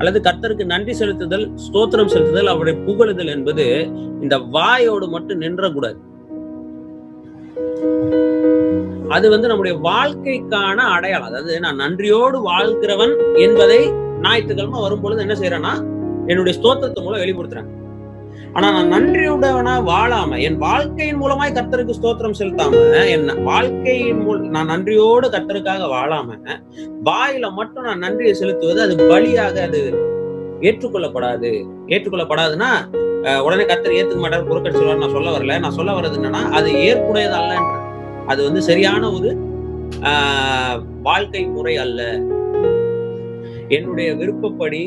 அல்லது 0.02 0.20
கர்த்தருக்கு 0.28 0.64
நன்றி 0.72 0.94
செலுத்துதல் 1.00 1.44
ஸ்தோத்திரம் 1.64 2.12
செலுத்துதல் 2.14 2.52
அவருடைய 2.52 2.76
புகழுதல் 2.86 3.30
என்பது 3.34 3.66
இந்த 4.24 4.36
வாயோடு 4.56 5.06
மட்டும் 5.14 5.42
நின்றக்கூடாது. 5.44 5.98
அது 9.16 9.26
வந்து 9.30 9.50
நம்முடைய 9.50 9.74
வாழ்க்கைக்கான 9.88 10.78
அடையாளம். 10.94 11.28
அதாவது 11.28 11.54
நான் 11.64 11.80
நன்றியோடு 11.82 12.38
வாழ்கிறவன் 12.50 13.14
என்பதை 13.46 13.80
ஞாயிற்றுக்கிழமை 14.26 14.80
வரும்பொழுது 14.86 15.22
என்ன 15.24 15.36
செய்யறேன்னா 15.40 15.74
என்னுடைய 16.30 16.54
ஸ்தோத்திரத்து 16.58 17.04
மூலம் 17.06 17.22
வெளிப்படுத்துறேன். 17.24 17.70
ஆனா 18.52 18.70
நான் 18.70 18.90
நன்றியுடவனா 18.92 19.74
வாழாம 19.86 20.38
என் 20.40 20.58
வாழ்க்கையின் 20.58 21.20
மூலமாய் 21.22 21.54
கர்த்தருக்கு 21.54 21.98
ஸ்தோத்திரம் 21.98 22.38
செலுத்தாம 22.40 22.80
என் 23.06 23.26
வாழ்க்கையின் 23.44 24.22
மூல 24.22 24.48
நான் 24.48 24.66
நன்றியோடு 24.66 25.28
கர்த்தருக்காக 25.30 25.88
வாழாம 25.88 26.36
வாயில 27.02 27.50
மட்டும் 27.52 27.84
நான் 27.84 27.98
நன்றியை 27.98 28.34
செலுத்துவது 28.34 28.82
அது 28.82 28.96
பலியாக 29.08 29.56
அது 29.62 29.80
ஏற்றுக்கொள்ளப்படாது. 30.62 31.50
ஏற்றுக்கொள்ளப்படாதுன்னா 31.88 32.68
உடனே 33.46 33.64
கத்தர் 33.64 33.96
ஏத்துக்க 33.96 34.20
மாட்டார் 34.20 34.48
புறக்கணிச்சிருவார் 34.48 35.00
நான் 35.00 35.14
சொல்ல 35.14 35.30
வரல. 35.30 35.58
நான் 35.58 35.76
சொல்ல 35.78 35.92
வர்றது 35.92 36.18
என்னன்னா 36.18 36.42
அது 36.52 36.68
ஏற்புடையது 36.84 37.34
அல்லன்ற 37.34 37.72
அது 38.26 38.40
வந்து 38.44 38.62
சரியான 38.62 39.10
ஒரு 39.10 39.30
ஆஹ், 40.10 40.76
வாழ்க்கை 41.02 41.44
முறை 41.46 41.76
அல்ல. 41.76 42.00
என்னுடைய 43.70 44.14
விருப்பப்படி 44.14 44.82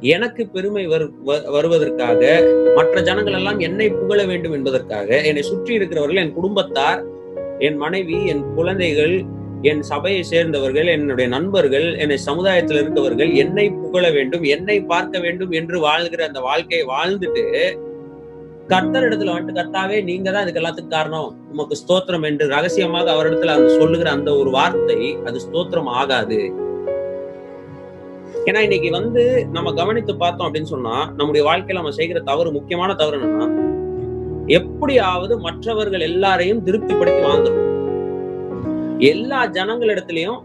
எனக்கு 0.00 0.46
பெருமை 0.46 0.88
வரு- 0.88 1.10
வ- 1.26 1.50
வருவதற்காக 1.50 2.42
மற்ற 2.74 3.02
ஜனங்கள் 3.02 3.32
எல்லாம் 3.32 3.58
என்னை 3.58 3.90
புகழ 3.90 4.24
வேண்டும் 4.24 4.52
என்பதற்காக 4.52 5.20
என்னை 5.20 5.42
சுற்றி 5.42 5.74
இருக்கிறவர்கள் 5.74 6.24
என் 6.24 6.32
குடும்பத்தார் 6.32 7.04
என் 7.58 7.76
மனைவி 7.76 8.26
என் 8.26 8.54
குழந்தைகள் 8.54 9.22
என் 9.62 9.82
சபையை 9.82 10.22
சேர்ந்தவர்கள் 10.22 10.86
என்னுடைய 10.86 11.30
நண்பர்கள் 11.30 11.96
என்னை 11.96 12.16
சமுதாயத்தில் 12.16 12.76
இருக்கவர்கள் 12.76 13.34
என்னை 13.34 13.70
புகழ 13.70 14.10
வேண்டும் 14.10 14.42
என்னை 14.42 14.80
பார்க்க 14.82 15.18
வேண்டும் 15.18 15.50
என்று 15.50 15.80
வாழ்கிற 15.80 16.26
அந்த 16.26 16.40
வாழ்க்கையை 16.40 16.86
வாழ்ந்துட்டு 16.86 17.78
கர்த்தர் 18.66 19.02
இடத்துல 19.02 19.32
வந்துட்டு 19.32 19.58
கர்த்தாவே 19.60 20.02
நீங்க 20.02 20.30
தான் 20.30 20.48
இதுக்கு 20.48 20.60
எல்லாத்துக்கும் 20.60 20.88
காரணம். 20.88 21.38
உமக்கு 21.52 21.76
ஸ்தோத்திரம் 21.88 22.24
என்று 22.24 22.48
ரகசியமாக 22.48 23.12
அவரிடத்துல 23.12 23.46
அந்த 23.46 23.68
சொல்லுகிற 23.68 24.10
அந்த 24.10 24.36
ஒரு 24.36 24.50
வார்த்தை 24.50 25.16
அது 25.24 25.40
ஸ்தோத்திரம் 25.50 25.84
ஆகாது. 25.84 26.52
ஏன்னா 28.46 28.60
இன்னைக்கு 28.60 28.90
வந்து 28.90 29.46
நம்ம 29.52 29.72
கவனித்து 29.72 30.16
பார்த்தோம் 30.16 30.46
அப்படின்னு 30.46 30.62
சொன்னா 30.62 31.12
நம்முடைய 31.16 31.46
வாழ்க்கையில 31.46 31.72
நம்ம 31.72 31.90
செய்கிற 31.90 32.20
தவறு 32.20 32.52
முக்கியமான 32.52 32.94
தவறு 32.94 33.16
என்னன்னா 33.16 33.48
எப்படியாவது 34.46 35.38
மற்றவர்கள் 35.38 36.00
எல்லாரையும் 36.00 36.62
திருப்திப்படுத்தி 36.64 37.22
வாழ்ந்துடும் 37.22 37.66
எல்லா 38.98 39.46
ஜனங்களிடத்திலையும் 39.46 40.40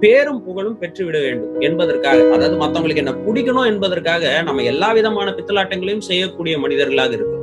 பேரும் 0.00 0.44
புகழும் 0.44 0.78
பெற்றுவிட 0.78 1.20
வேண்டும் 1.20 1.60
என்பதற்காக 1.60 2.22
அதாவது 2.22 2.56
மத்தவங்களுக்கு 2.56 2.96
என்ன 2.96 3.12
பிடிக்கணும் 3.12 3.66
என்பதற்காக 3.66 4.42
நம்ம 4.42 4.62
எல்லா 4.62 4.92
விதமான 4.92 5.30
பித்தலாட்டங்களையும் 5.30 6.06
செய்யக்கூடிய 6.06 6.58
மனிதர்களாக 6.58 7.12
இருக்கு 7.12 7.34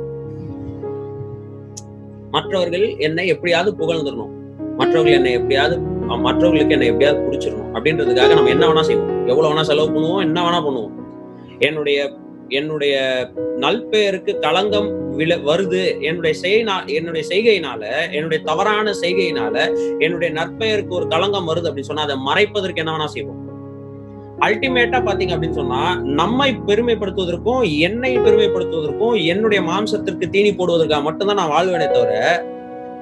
மற்றவர்கள் 2.30 2.96
என்னை 2.98 3.26
எப்படியாவது 3.26 3.76
புகழ்ந்துடணும். 3.78 4.32
மற்றவர்கள் 4.76 5.12
என்னை 5.12 5.32
எப்படியாவது 5.32 5.76
மற்றவங்களுக்கு 6.08 6.26
மற்றவர்களுக்கு 6.26 6.74
என்னை 6.76 6.88
எப்படியாவது 6.88 7.24
பிடிச்சிடணும். 7.26 7.70
அப்படின்றதுக்காக 7.76 8.34
நம்ம 8.34 8.48
என்ன 8.48 8.66
வேணா 8.68 8.80
செய்வோம். 8.80 9.26
எவ்வளவு 9.26 9.54
வேணா 9.54 9.60
செலவு 9.60 9.88
பண்ணுவோம் 9.94 10.20
என்ன 10.20 10.38
வேணா 10.46 10.60
பண்ணுவோம். 10.66 10.94
என்னுடைய 11.58 12.16
என்னுடைய 12.48 12.94
நல்பெயருக்கு 13.58 14.38
களங்கம் 14.38 14.88
விழ 15.16 15.36
வருது. 15.36 16.00
என்னுடைய 16.00 16.34
செய்னா 16.42 16.86
என்னுடைய 16.86 17.28
செய்கையினால 17.28 17.82
என்னுடைய 18.10 18.44
தவறான 18.44 18.92
செய்கையினால 19.02 19.56
என்னுடைய 19.98 20.30
நற்பெயருக்கு 20.40 20.88
ஒரு 20.88 21.08
களங்கம் 21.08 21.48
வருது 21.50 21.68
அப்படின்னு 21.70 21.90
சொன்னா 21.92 22.02
அதை 22.02 22.16
மறைப்பதற்கு 22.28 22.82
என்ன 22.84 22.92
வேணா 22.96 23.04
செய்வோம். 23.04 23.40
அல்டிமேட்டா 24.44 24.98
பாத்தீங்க 25.08 25.34
அப்படின்னு 25.34 25.60
சொன்னா 25.60 25.96
நம்மை 25.96 26.54
பெருமைப்படுத்துவதற்கும் 26.66 27.62
என்னை 27.78 28.18
பெருமைப்படுத்துவதற்கும் 28.18 29.16
என்னுடைய 29.24 29.62
மாம்சத்திற்கு 29.62 30.28
தீனி 30.28 30.52
போடுவதற்காக 30.54 31.02
மட்டும்தான் 31.02 31.36
நான் 31.36 31.52
வாழ்வேனே 31.54 31.86
தவிர 31.90 32.12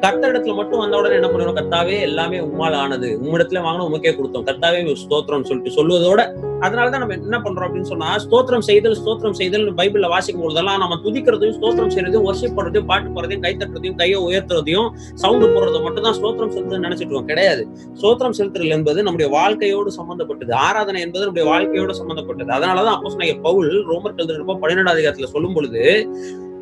கர்த்தரிடத்துல 0.04 0.54
மட்டும் 0.54 0.80
வந்த 0.82 0.98
உடனே 1.00 1.14
என்ன 1.18 1.28
பண்ணுவோம்? 1.32 1.56
கர்த்தாவே 1.58 2.00
எல்லாமே 2.06 2.38
உம்மால் 2.46 2.76
ஆனது. 2.82 3.08
உம்மிடத்துல 3.24 3.60
வாங்கணும் 3.66 3.88
உமக்கே 3.90 4.12
கொடுத்தோம். 4.16 4.46
கர்த்தாவே 4.48 4.78
ஸ்தோத்திரம் 5.02 5.46
சொல்லிட்டு 5.50 5.76
சொல்லுவதோட 5.78 6.20
அதனாலதான் 6.66 7.02
நம்ம 7.02 7.14
என்ன 7.14 7.38
பண்றோம் 7.44 7.66
அப்படின்னு 7.66 7.90
சொன்னா 7.92 8.08
ஸ்தோத்திரம் 8.24 8.64
செய்தல் 8.68 8.96
ஸ்தோத்திரம் 9.00 9.36
செய்தல் 9.38 9.64
பைபிள்ல 9.78 10.08
வாசிக்கும் 10.08 10.44
போதெல்லாம் 10.44 10.82
நம்ம 10.82 10.98
துதிக்கிறதையும் 11.04 11.56
ஸ்தோத்திரம் 11.58 11.92
செய்யறதையும் 11.94 12.26
ஒர்ஷிப் 12.28 12.56
பண்றதையும் 12.58 12.88
பாட்டு 12.90 13.08
போறதையும் 13.16 13.44
கை 13.46 13.52
தட்டுறதையும் 13.52 13.98
கையை 14.00 14.18
உயர்த்துறதையும் 14.28 14.88
சவுண்டு 15.14 15.46
போடுறத 15.46 15.80
மட்டும் 15.82 16.06
தான் 16.08 16.16
ஸ்தோத்திரம் 16.18 16.52
செலுத்துறது 16.54 16.84
நினைச்சிட்டு 16.86 17.24
கிடையாது. 17.32 17.64
ஸ்தோத்திரம் 18.00 18.36
செலுத்துறது 18.38 18.70
என்பது 18.78 19.02
நம்முடைய 19.02 19.30
வாழ்க்கையோடு 19.38 19.90
சம்பந்தப்பட்டது. 19.90 20.54
ஆராதனை 20.66 21.00
என்பது 21.00 21.24
நம்முடைய 21.24 21.48
வாழ்க்கையோடு 21.50 21.94
சம்பந்தப்பட்டது. 21.94 22.50
அதனாலதான் 22.50 22.96
அப்போ 22.96 23.38
பவுல் 23.48 23.70
ரோமர் 23.90 24.16
எழுதுறப்போ 24.16 24.58
பன்னிரெண்டாவது 24.58 25.00
அதிகாரத்துல 25.00 25.30
சொல்லும் 25.34 25.54
பொழுது 25.54 25.82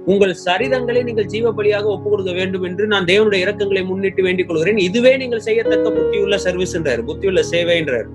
உங்கள் 0.06 0.36
சரிதங்களை 0.44 1.04
நீங்கள் 1.04 1.24
ஜீவ 1.24 1.52
பலியாக 1.52 1.84
ஒப்பு 1.84 2.10
கொடுக்க 2.10 2.32
வேண்டும் 2.32 2.62
என்று 2.62 2.86
நான் 2.86 3.04
தேவனுடைய 3.04 3.46
இறக்கங்களை 3.46 3.84
முன்னிட்டு 3.84 4.22
வேண்டிக் 4.22 4.48
கொள்கிறேன் 4.48 4.76
இதுவே 4.76 5.16
நீங்கள் 5.16 5.40
செய்யத்தக்க 5.40 5.90
புத்தியுள்ள 5.90 6.36
சர்வீஸ் 6.36 6.74
என்றார். 6.74 7.04
புத்தியுள்ள 7.04 7.40
சேவை 7.40 7.76
என்றார். 7.76 8.06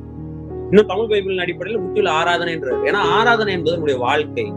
இன்னும் 0.69 0.87
தமிழ் 0.87 1.05
பைபிளின் 1.05 1.39
அடிப்படையில் 1.39 1.81
புத்தியுள்ள 1.81 2.07
ஆராதனை 2.07 2.53
என்றார். 2.53 2.83
ஏன்னா 2.83 2.91
ஆராதனை 2.91 3.53
என்பது 3.53 3.71
நம்முடைய 3.71 3.99
வாழ்க்கை. 3.99 4.53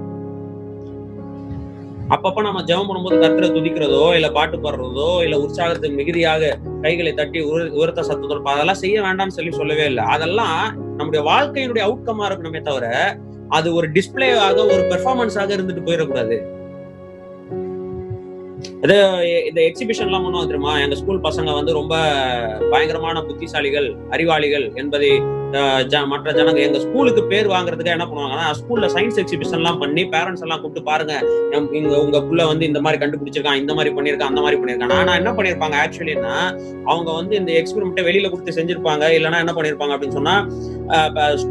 அப்பப்ப 2.10 2.40
நம்ம 2.40 2.62
ஜெபம் 2.62 2.86
பண்ணும்போது 2.88 3.14
கத்திர 3.14 3.46
துதிக்கிறதோ 3.46 4.14
இல்ல 4.14 4.30
பாட்டு 4.30 4.56
பாடுறதோ 4.56 5.22
இல்ல 5.22 5.40
உற்சாகத்துக்கு 5.40 5.96
மிகுதியாக 5.96 6.58
கைகளை 6.82 7.14
தட்டி 7.14 7.40
உர- 7.40 7.70
உரத்த 7.70 8.00
சத்தத்தோட 8.00 8.42
அதெல்லாம் 8.42 8.74
செய்ய 8.74 9.02
வேண்டாம்னு 9.02 9.28
சொல்லி 9.28 9.52
சொல்லவே 9.52 9.84
இல்லை. 9.84 10.04
அதெல்லாம் 10.04 10.76
நம்முடைய 10.96 11.30
வாழ்க்கையினுடைய 11.30 11.92
அவுட்கமா 11.92 12.22
இருக்கணுமே 12.22 12.60
தவிர 12.60 13.18
அது 13.48 13.74
ஒரு 13.74 13.90
டிஸ்பிளேவாக 13.90 14.56
ஒரு 14.56 14.86
பெர்ஃபார்மன்ஸாக 14.88 15.56
இருந்துட்டு 15.56 15.82
போயிடக்கூடாது. 15.84 16.56
அது 18.84 18.94
இந்த 19.48 19.60
எக்ஸிபிஷன் 19.60 20.06
எல்லாம் 20.06 20.24
பண்ணுவோம் 20.24 20.46
தெரியுமா? 20.46 20.80
எங்க 20.80 20.94
ஸ்கூல் 20.94 21.20
பசங்க 21.20 21.54
வந்து 21.54 21.72
ரொம்ப 21.72 21.94
பயங்கரமான 22.70 23.22
புத்திசாலிகள் 23.22 23.96
அறிவாளிகள் 24.10 24.72
என்பதை 24.74 25.20
மற்ற 26.06 26.32
ஜனங்க 26.32 26.60
எங்க 26.60 26.78
ஸ்கூலுக்கு 26.78 27.22
பேர் 27.24 27.46
வாங்குறதுக்கு 27.46 27.92
என்ன 27.92 28.06
பண்ணுவாங்கன்னா 28.06 28.50
ஸ்கூல்ல 28.50 28.86
சயின்ஸ் 28.86 29.18
எக்ஸிபிஷன் 29.18 29.58
எல்லாம் 29.58 29.78
பண்ணி 29.78 30.02
பேரண்ட்ஸ் 30.04 30.42
எல்லாம் 30.42 30.60
கூப்பிட்டு 30.60 30.90
பாருங்க 30.90 31.12
இங்க 31.72 31.98
உங்க 31.98 32.20
புள்ள 32.20 32.46
வந்து 32.46 32.66
இந்த 32.66 32.80
மாதிரி 32.80 33.02
கண்டுபிடிச்சிருக்கான் 33.04 33.54
இந்த 33.54 33.74
மாதிரி 33.74 33.94
பண்ணிருக்கான் 33.94 34.28
அந்த 34.28 34.40
மாதிரி 34.40 34.60
பண்ணிருக்கான் 34.60 34.90
ஆனா 34.90 35.14
என்ன 35.14 35.30
பண்ணிருப்பாங்க 35.32 35.76
ஆக்சுவலின்னா 35.84 36.34
அவங்க 36.84 37.12
வந்து 37.12 37.36
இந்த 37.36 37.52
எக்ஸ்பெரிமெண்ட்டை 37.52 38.04
வெளியில 38.04 38.30
கொடுத்து 38.30 38.52
செஞ்சிருப்பாங்க 38.52 39.04
இல்லைன்னா 39.08 39.38
என்ன 39.38 39.52
பண்ணிருப்பாங்க 39.52 39.92
அப்படின்னு 39.92 40.14
சொன்னா 40.14 40.36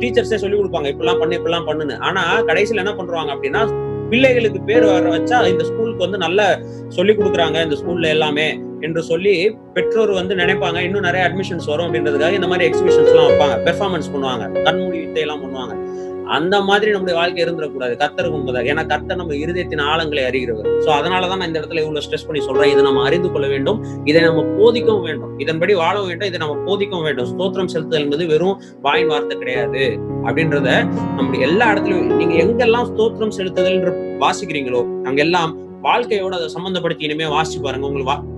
டீச்சர்ஸே 0.02 0.36
சொல்லி 0.36 0.58
கொடுப்பாங்க 0.58 0.90
இப்படிலாம் 0.94 1.20
பண்ணு 1.20 1.38
இப்படிலாம் 1.38 1.68
பண்ணுன்னு. 1.68 1.98
ஆனா 2.00 2.42
கடைசியில 2.42 2.76
என்ன 2.76 2.96
பண்றாங்க 2.96 3.34
அப்படின்னா 3.34 3.64
பிள்ளைகளுக்கு 4.10 4.60
பேர் 4.62 4.86
வர 4.86 5.10
வச்சா 5.10 5.38
இந்த 5.52 5.64
ஸ்கூலுக்கு 5.64 6.06
வந்து 6.06 6.18
நல்ல 6.18 6.42
சொல்லி 6.88 7.14
கொடுக்குறாங்க 7.14 7.64
இந்த 7.64 7.78
ஸ்கூல்ல 7.82 8.08
எல்லாமே. 8.08 8.48
என்று 8.79 9.03
சொல்லி 9.03 9.57
பெற்றோர் 9.74 10.12
வந்து 10.12 10.36
நினைப்பாங்க. 10.36 10.77
இன்னும் 10.77 11.01
நிறைய 11.01 11.27
அட்மிஷன்ஸ் 11.27 11.65
வரும் 11.65 11.93
அப்படின்றதுக்காக 11.93 12.31
இந்த 12.31 12.48
மாதிரி 12.48 12.77
எக்ஸிபிஷன்ஸ் 12.77 13.05
எல்லாம் 13.05 13.29
வைப்பாங்க. 13.29 13.67
பெர்ஃபார்மன்ஸ் 13.67 14.15
பண்ணுவாங்க. 14.15 14.63
கண்மூடி 14.63 15.00
வித்தை 15.00 15.22
எல்லாம் 15.22 15.43
பண்ணுவாங்க. 15.43 15.86
அந்த 16.25 16.62
மாதிரி 16.62 16.91
நம்முடைய 16.91 17.19
வாழ்க்கை 17.19 17.46
இருந்துடக்கூடாது. 17.46 17.98
கத்தருக்கு 17.98 18.36
முன்பதாக 18.36 18.67
ஏன்னா 18.67 18.88
கர்த்தர் 18.88 19.17
நம்ம 19.17 19.34
இருதயத்தின் 19.34 19.81
ஆழங்களை 19.81 20.24
அறிகிறவர். 20.24 20.69
சோ 20.79 20.86
அதனாலதான் 20.86 21.38
நான் 21.38 21.41
இந்த 21.41 21.60
இடத்துல 21.60 21.79
இவ்வளவு 21.79 22.00
ஸ்ட்ரெஸ் 22.00 22.27
பண்ணி 22.27 22.46
சொல்றேன். 22.46 22.72
இதை 22.72 22.84
நம்ம 22.84 23.05
அறிந்து 23.05 23.31
கொள்ள 23.31 23.48
வேண்டும். 23.48 23.86
இதை 24.03 24.22
நம்ம 24.22 24.41
போதிக்கவும் 24.41 25.01
வேண்டும். 25.01 25.39
இதன்படி 25.39 25.74
வாழ 25.74 26.01
வேண்டும் 26.01 26.27
இதை 26.27 26.39
நம்ம 26.39 26.55
போதிக்கவும் 26.55 27.03
வேண்டும். 27.03 27.39
ஸ்தோத்திரம் 27.39 27.67
செலுத்துதல் 27.74 28.00
என்பது 28.00 28.27
வெறும் 28.27 28.62
வாயின் 28.81 29.07
வார்த்தை 29.07 29.38
கிடையாது. 29.38 30.00
அப்படின்றத 30.24 30.88
நம்முடைய 31.15 31.48
எல்லா 31.48 31.72
இடத்துலயும் 31.72 32.25
நீங்க 32.25 32.36
எங்கெல்லாம் 32.36 32.98
ஸ்தோத்திரம் 32.98 33.31
செலுத்துதல் 33.38 33.72
என்று 33.72 34.17
வாசிக்கிறீங்களோ 34.19 35.01
அங்கெல்லாம் 35.03 35.57
வாழ்க்கையோட 35.84 36.29
அதை 36.29 36.53
சம்பந்தப்படுத்தி 36.53 37.03
இனிமே 37.03 37.25
வாசிச்சு 37.25 37.62
பாருங்க. 37.62 37.88
உங்களுக்கு 37.88 38.12
வா- 38.12 38.36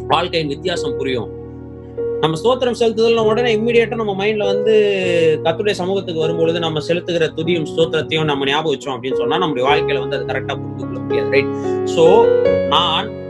வாழ்க்கையின் 0.00 0.48
வித்தியாசம் 0.48 0.96
புரியும். 0.96 1.40
நம்ம 2.20 2.36
ஸ்தோத்திரம் 2.44 2.78
செலுத்துதல் 2.80 3.24
உடனே 3.24 3.56
இம்மிடியேட்டா 3.56 3.94
நம்ம 3.94 4.26
மைண்ட்ல 4.26 4.44
வந்து 4.44 4.74
கத்துடைய 5.44 5.70
சமூகத்துக்கு 5.70 6.20
வரும்பொழுது 6.20 6.58
நம்ம 6.60 6.80
செலுத்துகிற 6.88 7.28
துதியும் 7.36 7.66
ஸ்தோத்திரத்தையும் 7.72 8.24
நம்ம 8.24 8.44
ஞாபகம் 8.44 8.78
வச்சோம் 8.78 8.96
அப்படின்னு 8.96 9.14
சொன்னா 9.14 9.38
நம்முடைய 9.38 9.68
வாழ்க்கையில 9.68 9.98
வந்து 9.98 10.16
அது 10.16 10.24
கரெக்டா 10.24 10.54
புரிந்து 10.54 10.84
கொள்ள 10.84 10.98
முடியாது 10.98 11.30
ரைட் 11.30 11.46
சோ 11.84 12.04
நான் 12.68 13.20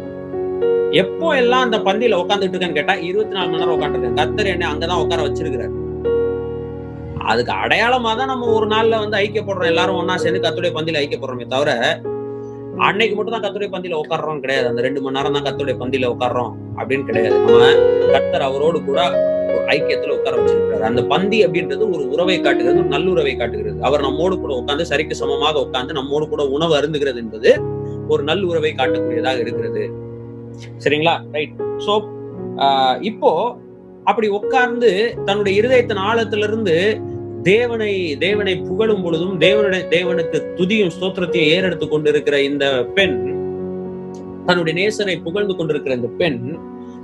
எப்போ 0.90 1.36
எல்லாம் 1.36 1.60
அந்த 1.60 1.78
பந்தியில 1.78 2.18
உட்காந்துட்டு 2.22 2.54
இருக்கேன்னு 2.54 2.72
கேட்டா 2.72 2.94
இருபத்தி 2.94 3.34
நாலு 3.34 3.50
மணி 3.50 3.64
நேரம் 3.64 3.80
உட்காந்துருக்கேன் 3.80 4.18
கத்தர் 4.20 4.46
என்ன 4.46 4.74
அங்கதான் 4.74 5.02
உட்கார 5.02 5.22
வச்சிருக்கிறாரு. 5.22 5.72
அதுக்கு 7.18 7.52
அடையாளமா 7.52 8.16
தான் 8.16 8.26
நம்ம 8.26 8.46
ஒரு 8.46 8.66
நாள்ல 8.66 8.98
வந்து 8.98 9.18
ஐக்கியப்படுறோம். 9.18 9.66
எல்லாரும் 9.66 9.96
ஒன்னா 9.96 10.14
சேர்ந்து 10.14 10.40
கத்துடைய 10.40 10.72
பந்தியில 10.74 11.00
ஐக்கியப்படுறோமே 11.02 11.46
தவிர 11.46 12.02
அன்னைக்கு 12.86 13.14
மட்டும் 13.16 13.34
தான் 13.34 13.44
கத்துடைய 13.44 13.70
பந்தியில 13.74 13.98
உட்கார்றோம் 14.02 14.40
கிடையாது. 14.44 14.66
அந்த 14.70 14.80
ரெண்டு 14.86 15.00
மணி 15.04 15.16
நேரம் 15.16 15.36
தான் 15.36 15.46
கத்துடைய 15.46 15.74
பந்தியில 15.82 16.10
உட்காடுறோம் 16.14 16.52
அப்படின்னு 16.78 17.04
கிடையாது. 17.10 17.38
நம்ம 17.44 17.68
கத்தர் 18.14 18.44
அவரோடு 18.48 18.78
கூட 18.88 19.00
ஐக்கியத்துல 19.74 20.14
உட்கார 20.18 20.34
வச்சிருக்கிறார். 20.38 20.86
அந்த 20.90 21.02
பந்தி 21.12 21.38
அப்படின்றது 21.46 21.84
ஒரு 21.94 22.04
உறவை 22.14 22.36
காட்டுகிறது 22.46 22.80
ஒரு 22.82 22.90
நல்லுறவை 22.94 23.34
காட்டுகிறது. 23.40 23.78
அவர் 23.88 24.06
நம்மோடு 24.06 24.34
கூட 24.44 24.52
உட்கார்ந்து 24.60 24.86
சரிக்கு 24.92 25.20
சமமாக 25.20 25.62
உட்கார்ந்து 25.66 25.98
நம்மோடு 26.00 26.26
கூட 26.32 26.44
உணவு 26.56 26.74
அருந்துகிறது 26.78 27.20
என்பது 27.24 27.52
ஒரு 28.14 28.22
நல்லுறவை 28.30 28.72
காட்டக்கூடியதாக 28.80 29.38
இருக்கிறது. 29.44 29.84
சரிங்களா? 30.84 31.14
ரைட் 31.36 31.54
சோ 31.86 31.94
இப்போ 33.10 33.30
அப்படி 34.10 34.28
உட்கார்ந்து 34.38 34.90
தன்னுடைய 35.28 35.54
இருதயத்தின் 35.60 36.04
ஆழத்திலிருந்து 36.08 36.76
தேவனை 37.42 38.16
தேவனை 38.16 38.56
புகழும் 38.56 39.02
பொழுதும் 39.02 39.40
தேவனுடைய 39.40 39.82
தேவனுக்கு 39.90 40.42
துதியும் 40.56 40.90
ஸ்தோத்திரத்தையும் 41.00 41.48
ஏறெடுத்து 41.48 41.88
கொண்டிருக்கிற 41.88 42.42
இந்த 42.42 42.84
பெண் 42.94 43.30
தன்னுடைய 44.46 44.88
நேசரை 44.88 45.22
புகழ்ந்து 45.22 45.56
கொண்டிருக்கிற 45.56 45.94
இந்த 45.94 46.08
பெண் 46.08 46.58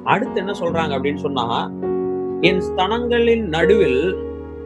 அடுத்து 0.04 0.38
என்ன 0.38 0.52
சொல்றாங்க 0.52 0.90
அப்படின்னு 0.98 1.16
சொன்னா 1.16 1.72
என் 2.40 2.60
ஸ்தனங்களின் 2.60 3.42
நடுவில் 3.42 4.14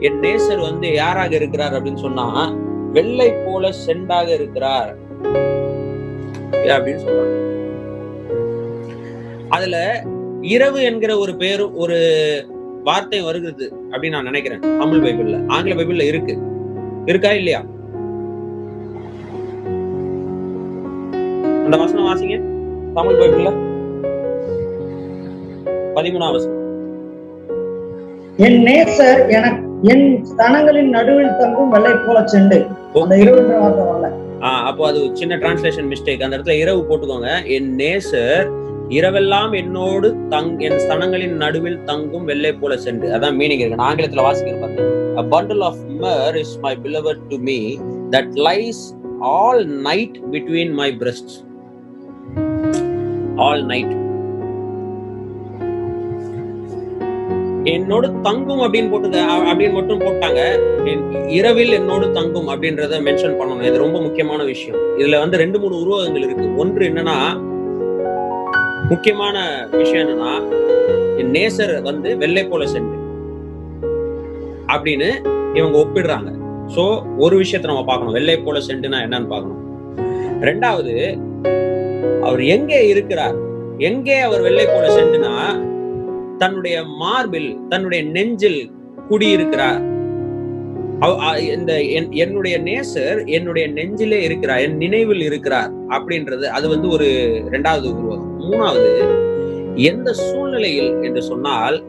என் 0.00 0.20
நேசர் 0.20 0.60
வந்து 0.60 0.92
யாராக 0.92 1.34
இருக்கிறார் 1.34 1.72
அப்படின்னு 1.72 1.96
சொன்னா 1.96 2.56
வெள்ளை 2.92 3.32
போல 3.32 3.72
செண்டாக 3.72 4.34
இருக்கிறார். 4.34 4.96
அப்படின்னு 6.50 7.00
சொல்றாங்க. 7.06 7.40
அதுல 9.48 10.04
இரவு 10.40 10.82
என்கிற 10.82 11.18
ஒரு 11.18 11.36
பேரும் 11.36 11.74
ஒரு 11.74 12.00
வார்த்தை 12.84 13.20
வருகிறது 13.20 13.72
அப்படின்னு 13.90 14.08
நான் 14.08 14.24
நினைக்கிறேன். 14.24 14.60
தமிழ் 14.60 15.02
பைபிள்ல 15.04 15.44
ஆங்கில 15.46 15.82
பைபிள்ல 15.82 16.02
இருக்கு. 16.02 16.38
இருக்கா 17.06 17.32
இல்லையா? 17.32 17.60
அந்த 21.64 21.76
வசனம் 21.76 22.04
வாசிங்க. 22.04 22.36
தமிழ் 22.94 23.14
பைபிள்ல. 23.14 23.50
பதிமூணாம் 25.94 26.32
வசனம். 26.32 26.60
என் 28.36 28.64
நேசர் 28.64 29.28
எனக்கு 29.28 29.70
என் 29.82 30.26
ஸ்தனங்களின் 30.36 30.88
நடுவில் 30.88 31.36
தங்கும் 31.38 31.68
வெள்ளை 31.68 31.92
போல 31.92 32.20
செண்டு. 32.20 32.66
அந்த 32.94 33.18
இரவு 33.18 34.10
அப்போ 34.40 34.88
அது 34.88 35.10
சின்ன 35.12 35.36
டிரான்ஸ்லேஷன் 35.36 35.92
மிஸ்டேக் 35.92 36.22
அந்த 36.22 36.38
இடத்துல 36.38 36.58
இரவு 36.58 36.84
போட்டுக்கோங்க. 36.88 37.46
என் 37.46 37.76
நேசர் 37.76 38.50
இரவெல்லாம் 38.88 39.56
என்னோடு 39.56 40.16
தங் 40.28 40.60
என் 40.60 40.72
ஸ்தனங்களின் 40.72 41.28
நடுவில் 41.28 41.84
தங்கும் 41.84 42.24
வெள்ளை 42.24 42.52
போல 42.52 42.76
சென்று. 42.76 43.08
அதான் 43.08 43.36
மீனிங் 43.36 43.58
இருக்கு. 43.58 43.84
ஆங்கிலத்துல 43.84 44.24
வாசிக்கிறேன் 44.24 44.60
பாருங்க. 44.60 45.00
A 45.16 45.24
bundle 45.24 45.60
of 45.60 45.76
myrrh 46.00 46.34
is 46.34 46.60
my 46.60 46.76
beloved 46.82 47.18
to 47.28 47.36
me 47.36 47.80
that 48.10 48.28
lies 48.34 48.78
all 49.20 49.66
night 49.66 50.12
between 50.30 50.72
my 50.72 50.96
breasts. 50.98 51.44
All 53.36 53.64
night. 53.64 54.00
என்னோடு 57.64 58.20
தங்கும் 58.20 58.60
அப்படின்னு 58.60 58.90
போட்டு 58.90 59.08
அப்படின்னு 59.08 59.72
மட்டும் 59.72 60.00
போட்டாங்க. 60.00 60.60
இரவில் 61.28 61.72
என்னோடு 61.72 62.10
தங்கும் 62.10 62.48
அப்படின்றத 62.48 63.00
மென்ஷன் 63.08 63.36
பண்ணணும். 63.40 63.62
இது 63.62 63.78
ரொம்ப 63.78 64.00
முக்கியமான 64.00 64.44
விஷயம். 64.44 64.80
இதுல 64.98 65.18
வந்து 65.18 65.36
ரெண்டு 65.36 65.60
மூணு 65.60 65.80
உருவகங்கள் 65.80 66.22
இருக்கு. 66.22 66.56
ஒன்று 66.56 66.88
என்னன்னா 66.88 67.50
முக்கியமான 68.92 69.36
விஷயம் 69.78 70.02
என்னன்னா 70.04 70.32
என் 71.20 71.32
நேசர் 71.36 71.74
வந்து 71.88 72.10
வெள்ளை 72.22 72.42
போல 72.50 72.62
சென்று 72.74 72.98
அப்படின்னு 74.74 75.08
இவங்க 75.58 75.76
ஒப்பிடுறாங்க. 75.82 76.30
சோ 76.74 76.82
ஒரு 77.24 77.34
விஷயத்த 77.40 77.70
நம்ம 77.70 77.84
பார்க்கணும். 77.88 78.16
வெள்ளை 78.18 78.36
போல 78.38 78.58
சென்றுனா 78.68 78.98
என்னன்னு 79.06 79.32
பார்க்கணும். 79.32 79.60
ரெண்டாவது 80.48 80.94
அவர் 82.26 82.42
எங்கே 82.54 82.80
இருக்கிறார்? 82.92 83.36
எங்கே 83.88 84.16
அவர் 84.26 84.44
வெள்ளை 84.46 84.66
போல 84.66 84.84
சென்றுனா 84.98 85.34
தன்னுடைய 86.42 86.76
மார்பில் 87.02 87.50
தன்னுடைய 87.68 88.02
நெஞ்சில் 88.16 88.60
குடியிருக்கிறார். 89.08 89.82
இந்த 91.38 91.80
என்- 91.80 92.10
என்னுடைய 92.10 92.58
நேசர் 92.58 93.26
என்னுடைய 93.26 93.68
நெஞ்சிலே 93.68 94.22
இருக்கிறார் 94.22 94.58
என் 94.58 94.76
நினைவில் 94.76 95.20
இருக்கிறார் 95.20 95.70
அப்படின்றது 95.88 96.42
அது 96.42 96.68
வந்து 96.68 96.88
ஒரு 96.88 97.34
இரண்டாவது 97.46 97.88
உருவகம். 97.88 98.40
மூணாவது 98.40 99.10
எந்த 99.74 100.12
சூழ்நிலையில் 100.12 101.02
என்று 101.02 101.22
சொன்னால் 101.22 101.84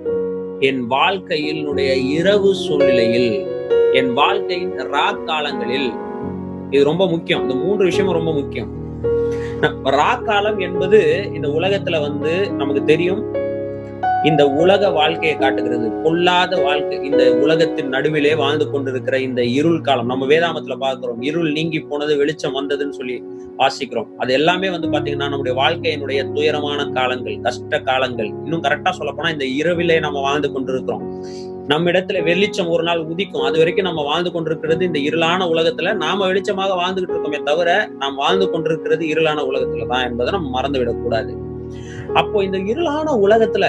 என் 0.59 0.89
வாழ்க்கையினுடைய 0.89 2.09
இரவு 2.09 2.55
சூழ்நிலையில் 2.55 3.47
என் 3.93 4.13
வாழ்க்கையின் 4.13 4.71
ராக்காலங்களில் 4.71 5.93
இது 6.69 6.83
ரொம்ப 6.83 7.07
முக்கியம் 7.09 7.41
இந்த 7.41 7.55
மூன்று 7.55 7.85
விஷயமும் 7.85 8.13
ரொம்ப 8.13 8.33
முக்கியம். 8.33 8.81
ராக்காலம் 9.83 10.61
என்பது 10.61 11.29
இந்த 11.33 11.47
உலகத்துல 11.47 12.01
வந்து 12.01 12.51
நமக்கு 12.51 12.83
தெரியும் 12.83 13.42
இந்த 14.23 14.49
உலக 14.49 14.89
வாழ்க்கையை 14.89 15.37
காட்டுகிறது. 15.37 15.91
பொல்லாத 15.91 16.61
வாழ்க்கை. 16.61 17.03
இந்த 17.03 17.35
உலகத்தின் 17.35 17.87
நடுவிலே 17.87 18.35
வாழ்ந்து 18.35 18.71
கொண்டிருக்கிற 18.71 19.19
இந்த 19.19 19.43
இருள் 19.43 19.81
காலம். 19.81 20.05
நம்ம 20.05 20.25
வேதாமத்துல 20.25 20.77
பார்க்கிறோம். 20.77 21.21
இருள் 21.21 21.51
நீங்கி 21.51 21.79
போனது 21.79 22.17
வெளிச்சம் 22.17 22.55
வந்ததுன்னு 22.55 22.89
சொல்லி 22.89 23.23
வாசிக்கிறோம். 23.57 24.07
அது 24.17 24.33
எல்லாமே 24.33 24.69
வந்து 24.69 24.89
பாத்தீங்கன்னா 24.89 25.29
நம்முடைய 25.29 25.61
வாழ்க்கையினுடைய 25.61 26.33
துயரமான 26.33 26.85
காலங்கள் 26.85 27.39
கஷ்ட 27.39 27.79
காலங்கள். 27.79 28.25
இன்னும் 28.25 28.63
கரெக்டா 28.63 28.89
சொல்ல 28.89 29.11
போனா 29.11 29.29
இந்த 29.29 29.45
இரவிலே 29.45 29.99
நம்ம 29.99 30.21
வாழ்ந்து 30.21 30.51
கொண்டிருக்கிறோம். 30.51 31.25
நம்ம 31.67 31.91
இடத்துல 31.91 32.23
வெளிச்சம் 32.23 32.67
ஒரு 32.67 32.83
நாள் 32.83 33.05
உதிக்கும். 33.05 33.45
அது 33.45 33.57
வரைக்கும் 33.57 33.85
நம்ம 33.85 34.03
வாழ்ந்து 34.03 34.31
கொண்டிருக்கிறது 34.31 34.85
இந்த 34.85 34.99
இருளான 34.99 35.39
உலகத்துல. 35.39 35.93
நாம 35.93 36.33
வெளிச்சமாக 36.33 36.77
வாழ்ந்துகிட்டு 36.81 37.13
இருக்கோமே 37.13 37.43
தவிர 37.43 37.89
நாம் 37.99 38.15
வாழ்ந்து 38.15 38.49
கொண்டிருக்கிறது 38.49 39.05
இருளான 39.05 39.45
உலகத்துலதான் 39.51 40.03
என்பதை 40.03 40.33
நம்ம 40.33 40.49
மறந்து 40.49 40.79
விடக்கூடாது 40.79 41.37
அப்போ 42.13 42.43
இந்த 42.43 42.57
இருளான 42.57 43.07
உலகத்துல 43.27 43.65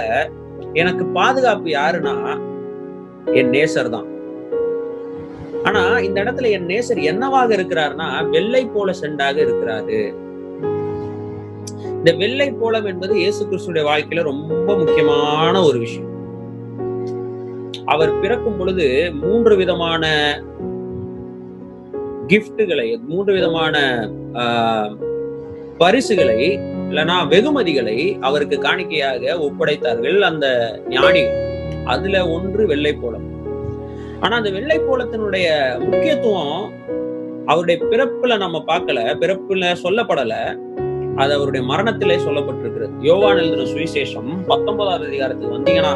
எனக்கு 0.75 1.05
பாதுகாப்பு 1.13 1.71
யாருன்னா 1.71 2.15
என் 3.33 3.51
நேசர் 3.51 3.91
தான். 3.91 4.09
ஆனா 5.65 5.99
இந்த 5.99 6.25
இடத்துல 6.25 6.51
என் 6.51 6.67
நேசர் 6.67 7.03
என்னவாக 7.03 7.55
இருக்கிறார்னா 7.55 8.31
வெள்ளை 8.31 8.67
போல 8.67 8.93
செண்டாக 8.93 9.37
இருக்கிறாரு. 9.41 10.01
இந்த 11.99 12.13
வெள்ளை 12.17 12.53
போலம் 12.53 12.85
என்பது 12.85 13.15
இயேசு 13.17 13.49
கிறிஸ்துடைய 13.49 13.85
வாழ்க்கையில 13.85 14.23
ரொம்ப 14.23 14.75
முக்கியமான 14.77 15.63
ஒரு 15.63 15.79
விஷயம். 15.79 16.11
அவர் 17.87 18.21
பிறக்கும் 18.21 18.57
பொழுது 18.57 18.87
மூன்று 19.15 19.57
விதமான 19.57 20.05
கிஃப்ட்டுகளை 22.27 23.01
மூன்று 23.03 23.33
விதமான 23.33 23.75
ஆஹ், 24.35 24.91
பரிசுகளை 25.79 26.41
இல்லைன்னா 26.91 27.17
வெகுமதிகளை 27.29 28.19
அவருக்கு 28.21 28.59
காணிக்கையாக 28.59 29.39
ஒப்படைத்தார்கள் 29.39 30.19
அந்த 30.21 30.47
ஞானிகள் 30.89 31.41
அதுல 31.85 32.29
ஒன்று 32.29 32.67
வெள்ளை 32.67 32.93
போலம் 32.93 33.27
ஆனா 34.21 34.37
அந்த 34.37 34.51
வெள்ளை 34.51 34.79
போலத்தினுடைய 34.79 35.47
முக்கியத்துவம் 35.79 36.83
அவருடைய 37.47 37.85
பிறப்புல 37.85 38.37
நம்ம 38.37 38.63
பார்க்கல 38.67 39.01
பிறப்புல 39.23 39.73
சொல்லப்படல. 39.83 40.35
அது 41.17 41.33
அவருடைய 41.35 41.67
மரணத்திலே 41.67 42.17
சொல்லப்பட்டிருக்கிறது. 42.17 42.93
யோவான் 43.01 43.37
எழுதின 43.37 43.67
சுவிசேஷம் 43.73 44.31
பத்தொன்பதாவது 44.47 45.07
அதிகாரத்துக்கு 45.07 45.57
வந்தீங்கன்னா 45.57 45.93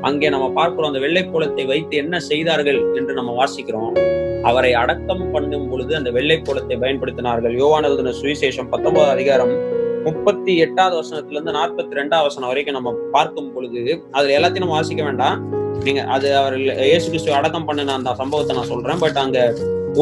அங்கே 0.00 0.28
நம்ம 0.28 0.50
பார்க்கிறோம் 0.50 0.88
அந்த 0.88 0.98
வெள்ளை 0.98 1.22
போலத்தை 1.24 1.66
வைத்து 1.66 1.96
என்ன 1.96 2.18
செய்தார்கள் 2.20 2.94
என்று 2.94 3.14
நம்ம 3.14 3.44
வாசிக்கிறோம். 3.44 3.94
அவரை 4.42 4.72
அடக்கம் 4.74 5.30
பண்ணும் 5.30 5.68
பொழுது 5.68 5.96
அந்த 5.96 6.10
வெள்ளை 6.10 6.38
போலத்தை 6.38 6.76
பயன்படுத்தினார்கள். 6.76 7.54
யோவான் 7.58 7.82
எழுதின 7.82 8.14
சுவிசேஷம் 8.22 8.68
பத்தொன்பதாவது 8.68 9.14
அதிகாரம் 9.16 9.73
முப்பத்தி 10.06 10.52
எட்டாவது 10.64 10.94
வசனத்துல 11.00 11.36
இருந்து 11.36 11.54
நாற்பத்தி 11.58 11.98
ரெண்டாவது 12.00 12.28
வசனம் 12.28 12.50
வரைக்கும் 12.50 12.76
நம்ம 12.78 12.90
பார்க்கும் 13.14 13.52
பொழுது 13.54 13.82
அதுல 14.16 14.34
எல்லாத்தையும் 14.38 14.64
நம்ம 14.64 14.76
வாசிக்க 14.78 15.02
வேண்டாம். 15.08 15.38
நீங்க 15.86 16.02
அது 16.14 16.28
அவர் 16.40 16.56
இயேசு 16.90 17.06
கிறிஸ்து 17.12 17.38
அடக்கம் 17.38 17.66
பண்ணின 17.68 17.94
அந்த 17.98 18.10
சம்பவத்தை 18.20 18.56
நான் 18.58 18.70
சொல்றேன். 18.72 19.00
பட் 19.04 19.20
அங்க 19.24 19.38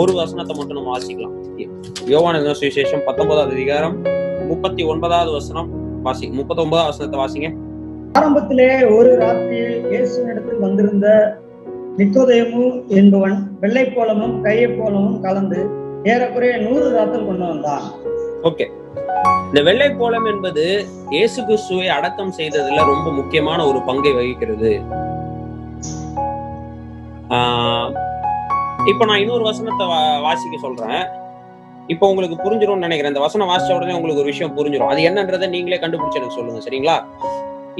ஒரு 0.00 0.12
வசனத்தை 0.20 0.54
மட்டும் 0.58 0.78
நம்ம 0.78 0.92
வாசிக்கலாம். 0.96 1.36
யோவான் 2.14 2.40
சுவிசேஷம் 2.62 3.04
பத்தொன்பதாவது 3.08 3.54
அதிகாரம் 3.58 3.96
முப்பத்தி 4.50 4.82
ஒன்பதாவது 4.92 5.32
வசனம் 5.38 5.68
வாசி 6.06 6.26
முப்பத்தி 6.38 6.62
ஒன்பதாவது 6.64 6.90
வசனத்தை 6.92 7.18
வாசிங்க. 7.22 7.50
ஆரம்பத்திலே 8.18 8.68
ஒரு 8.96 9.10
ராத்திரியில் 9.22 9.86
இயேசுவினிடத்தில் 9.92 10.62
வந்திருந்த 10.66 11.08
நிக்கோதேமு 11.98 12.64
என்பவன் 13.00 13.38
வெள்ளை 13.62 13.84
போலமும் 13.96 14.36
கையை 14.40 14.68
போலமும் 14.78 15.18
கலந்து 15.26 15.60
ஏறக்குறைய 16.12 16.54
நூறு 16.66 16.86
ராத்தல் 16.96 17.26
கொண்டு 17.26 17.44
வந்தான். 17.50 17.84
ஓகே. 18.50 18.66
இந்த 19.48 19.60
வெள்ளை 19.68 19.88
கோலம் 20.00 20.28
என்பது 20.32 20.64
இயேசு 21.14 21.38
கிறிஸ்துவை 21.48 21.88
அடக்கம் 21.96 22.36
செய்ததுல 22.38 22.84
ரொம்ப 22.92 23.08
முக்கியமான 23.18 23.58
ஒரு 23.70 23.80
பங்கை 23.88 24.12
வகிக்கிறது. 24.18 24.70
இப்ப 28.90 28.92
இப்போ 28.92 29.04
நான் 29.08 29.20
இன்னொரு 29.22 29.44
வசனத்தை 29.48 29.84
வாசிக்க 30.26 30.56
சொல்றேன். 30.66 31.02
இப்போ 31.92 32.04
உங்களுக்கு 32.12 32.36
புரிஞ்சிடும் 32.44 32.84
நினைக்கிறேன். 32.84 33.12
இந்த 33.12 33.24
வசனம் 33.26 33.50
வாசிச்ச 33.50 33.76
உடனே 33.76 33.96
உங்களுக்கு 33.98 34.22
ஒரு 34.22 34.32
விஷயம் 34.32 34.54
புரிஞ்சிடும் 34.58 34.92
அது 34.92 35.00
என்னன்றதை 35.08 35.46
நீங்களே 35.54 35.78
கண்டுபிடிச்சு 35.82 36.20
எனக்கு 36.20 36.38
சொல்லுங்க 36.38 36.62
சரிங்களா? 36.66 36.96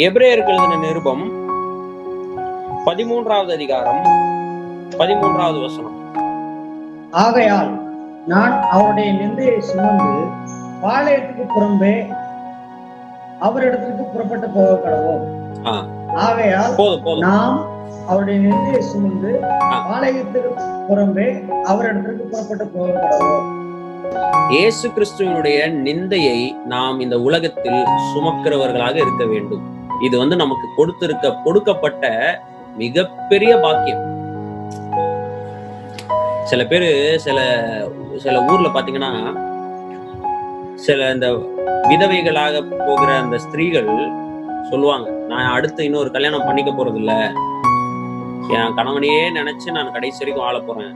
எபிரேயருக்கு 0.06 0.52
எழுதின 0.54 0.78
நிருபம் 0.86 1.24
பதிமூன்றாவது 2.86 3.52
அதிகாரம் 3.58 4.02
பதிமூன்றாவது 5.00 5.58
வசனம். 5.66 5.98
ஆகையால் 7.24 7.72
நான் 8.32 8.54
அவருடைய 8.74 9.08
நிந்தையை 9.20 9.58
சுமந்து 9.70 10.12
பாளையத்துக்கு 10.84 11.44
புறம்பே 11.54 11.94
அவரிடத்திற்கு 13.46 14.04
புறப்பட்டு 14.12 14.46
போக 14.54 14.72
கடவோம். 14.84 15.24
ஆகையால் 16.24 16.74
நாம் 17.26 17.58
அவருடைய 18.10 18.36
நிந்தையை 18.44 18.80
சுமந்து. 18.90 19.30
பாளையத்துக்கு 19.88 20.52
புறம்பே 20.88 21.26
அவரிடத்திற்கு 21.70 22.24
புறப்பட்டு 22.32 22.66
போக 22.74 22.88
கடவோம் 23.02 23.48
இயேசு 24.54 24.86
கிறிஸ்துவனுடைய 24.94 25.58
நிந்தையை 25.86 26.38
நாம் 26.72 26.96
இந்த 27.04 27.16
உலகத்தில் 27.26 27.80
சுமக்கிறவர்களாக 28.10 28.96
இருக்க 29.04 29.24
வேண்டும். 29.32 29.62
இது 30.06 30.14
வந்து 30.22 30.36
நமக்கு 30.42 30.66
கொடுத்திருக்க 30.78 31.34
கொடுக்கப்பட்ட 31.44 32.10
மிகப்பெரிய 32.82 33.52
பாக்கியம். 33.64 34.02
சில 36.50 36.62
பேரு 36.72 36.90
சில 37.26 37.38
சில 38.24 38.36
ஊர்ல 38.50 38.68
பாத்தீங்கன்னா 38.74 39.12
சில 40.82 41.10
இந்த 41.12 41.28
விதவைகளாக 41.88 42.54
போகிற 42.86 43.10
அந்த 43.18 43.38
ஸ்திரீகள் 43.38 43.90
சொல்லுவாங்க 44.70 45.10
நான் 45.28 45.52
அடுத்து 45.52 45.84
இன்னொரு 45.84 46.10
கல்யாணம் 46.10 46.44
பண்ணிக்க 46.44 46.70
போறது 46.70 46.94
இல்ல 46.94 47.12
என் 48.48 48.74
கணவனையே 48.74 49.30
நினைச்சு 49.30 49.70
நான் 49.70 49.92
கடைசி 49.92 50.24
வரைக்கும் 50.24 50.46
வாழ 50.46 50.58
போறேன். 50.60 50.94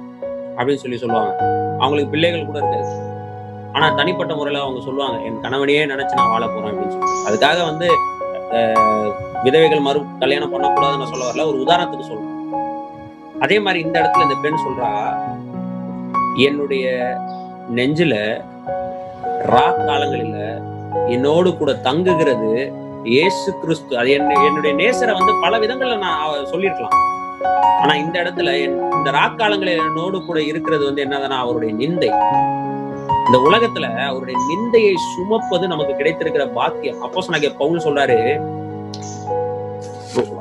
அப்படின்னு 0.57 0.75
சொல்லி 0.75 0.97
சொல்லுவாங்க. 0.97 1.33
அவங்களுக்கு 1.79 2.11
பிள்ளைகள் 2.11 2.47
கூட 2.47 2.59
இருக்காது. 2.59 2.95
ஆனா 3.73 3.91
தனிப்பட்ட 3.91 4.35
முறையில 4.35 4.65
அவங்க 4.65 4.83
சொல்லுவாங்க 4.85 5.25
என் 5.25 5.41
கணவனையே 5.41 5.87
நினைச்சு 5.87 6.15
நான் 6.15 6.31
வாழ 6.31 6.47
போறேன். 6.47 6.73
அப்படின்னு 6.73 6.97
சொல்லி. 6.97 7.13
அதுக்காக 7.29 7.65
வந்து 7.65 7.89
விதவைகள் 9.43 9.81
மறு 9.81 10.03
கல்யாணம் 10.19 10.53
பண்ணக்கூடாதுன்னு 10.55 11.01
நான் 11.01 11.13
சொல்ல 11.13 11.31
வரல. 11.31 11.47
ஒரு 11.47 11.59
உதாரணத்துக்கு 11.59 12.09
சொல்றேன். 12.11 12.35
அதே 13.41 13.61
மாதிரி 13.61 13.85
இந்த 13.85 14.01
இடத்துல 14.01 14.23
இந்த 14.23 14.37
பெண் 14.43 14.63
சொல்றா 14.67 14.93
என்னுடைய 16.37 17.17
நெஞ்சில 17.75 18.15
ரா 19.47 19.73
காலங்களில 19.87 20.63
என்னோடு 21.07 21.57
கூட 21.57 21.75
தங்குகிறது 21.75 22.73
இயேசு 23.05 23.59
கிறிஸ்து. 23.59 23.99
அது 23.99 24.11
என்ன 24.11 24.45
என்னுடைய 24.45 24.77
நேசரை 24.77 25.13
வந்து 25.13 25.33
பல 25.41 25.59
விதங்கள்ல 25.59 25.99
நான் 25.99 26.21
அவ- 26.21 26.47
சொல்லியிருக்கலாம். 26.47 27.01
ஆனா 27.81 27.95
இந்த 27.95 28.21
இடத்துல 28.21 28.51
என்- 28.51 28.95
இந்த 28.95 29.11
ராக்காலங்களில் 29.11 29.87
என்னோடு 29.87 30.25
கூட 30.25 30.43
இருக்கிறது 30.43 30.85
வந்து 30.85 31.05
என்னதுன்னா 31.05 31.39
அவருடைய 31.39 31.75
நிந்தை. 31.75 32.35
இந்த 33.27 33.39
உலகத்துல 33.45 34.07
அவருடைய 34.07 34.41
நிந்தையை 34.41 34.95
சுமப்பது 35.17 35.69
நமக்கு 35.69 35.93
கிடைத்திருக்கிற 35.93 36.53
பாக்கியம். 36.53 37.01
அப்போ 37.01 37.25
சொன்னாங்க 37.27 37.57
பவுல் 37.59 37.85
சொல்றாரு 37.85 38.41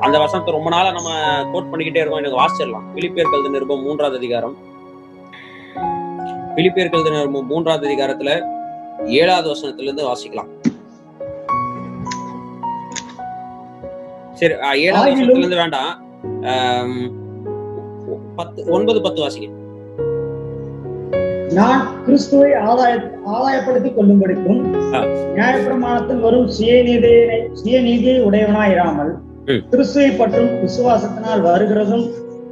அந்த 0.00 0.18
வசனத்தை 0.18 0.54
ரொம்ப 0.54 0.68
நாளா 0.68 0.90
நம்ம 0.90 1.10
கோட் 1.52 1.66
பண்ணிக்கிட்டே 1.72 1.96
இருக்கோம். 1.96 2.24
எனக்கு 2.24 2.40
வாசிச்சிடலாம் 2.40 2.82
பிலிப்பியர் 2.94 3.30
கழுது 3.30 3.50
நிருபம் 3.50 3.82
மூன்றாவது 3.82 4.16
அதிகாரம். 4.16 4.56
பிலிப்பியர் 6.56 6.90
கழுது 6.90 7.10
நிருபம் 7.10 7.46
மூன்றாவது 7.46 7.88
அதிகாரத்துல 7.88 8.54
ஏழாவது 9.14 9.48
வசனத்துல 9.48 9.82
இருந்து 9.82 10.08
வாசிக்கலாம் 10.08 10.50
சரி 14.34 14.54
ஏழாவது 14.82 15.10
வசனத்துல 15.12 15.38
இருந்து 15.38 15.56
வேண்டாம் 15.56 15.92
பத்து 18.36 18.62
ஒன்பது 18.70 19.00
பத்து 19.00 19.20
வாசிங்க 19.22 19.52
நான் 21.54 21.82
கிறிஸ்துவை 22.06 22.50
ஆதாய 22.62 22.94
ஆதாயப்படுத்திக் 23.26 23.96
கொள்ளும்படிக்கும். 23.96 24.60
நியாயப்பிரமாணத்தில் 25.34 26.18
வரும் 26.18 26.48
சுயநீதியை 26.48 27.20
சுயநீதியை 27.54 28.22
உடையவனாயிராமல் 28.24 29.12
ம். 29.46 29.62
கிறிஸ்துவை 29.70 30.10
பற்றும் 30.10 30.50
விசுவாசத்தினால் 30.62 31.40
வருகிறதும் 31.40 32.06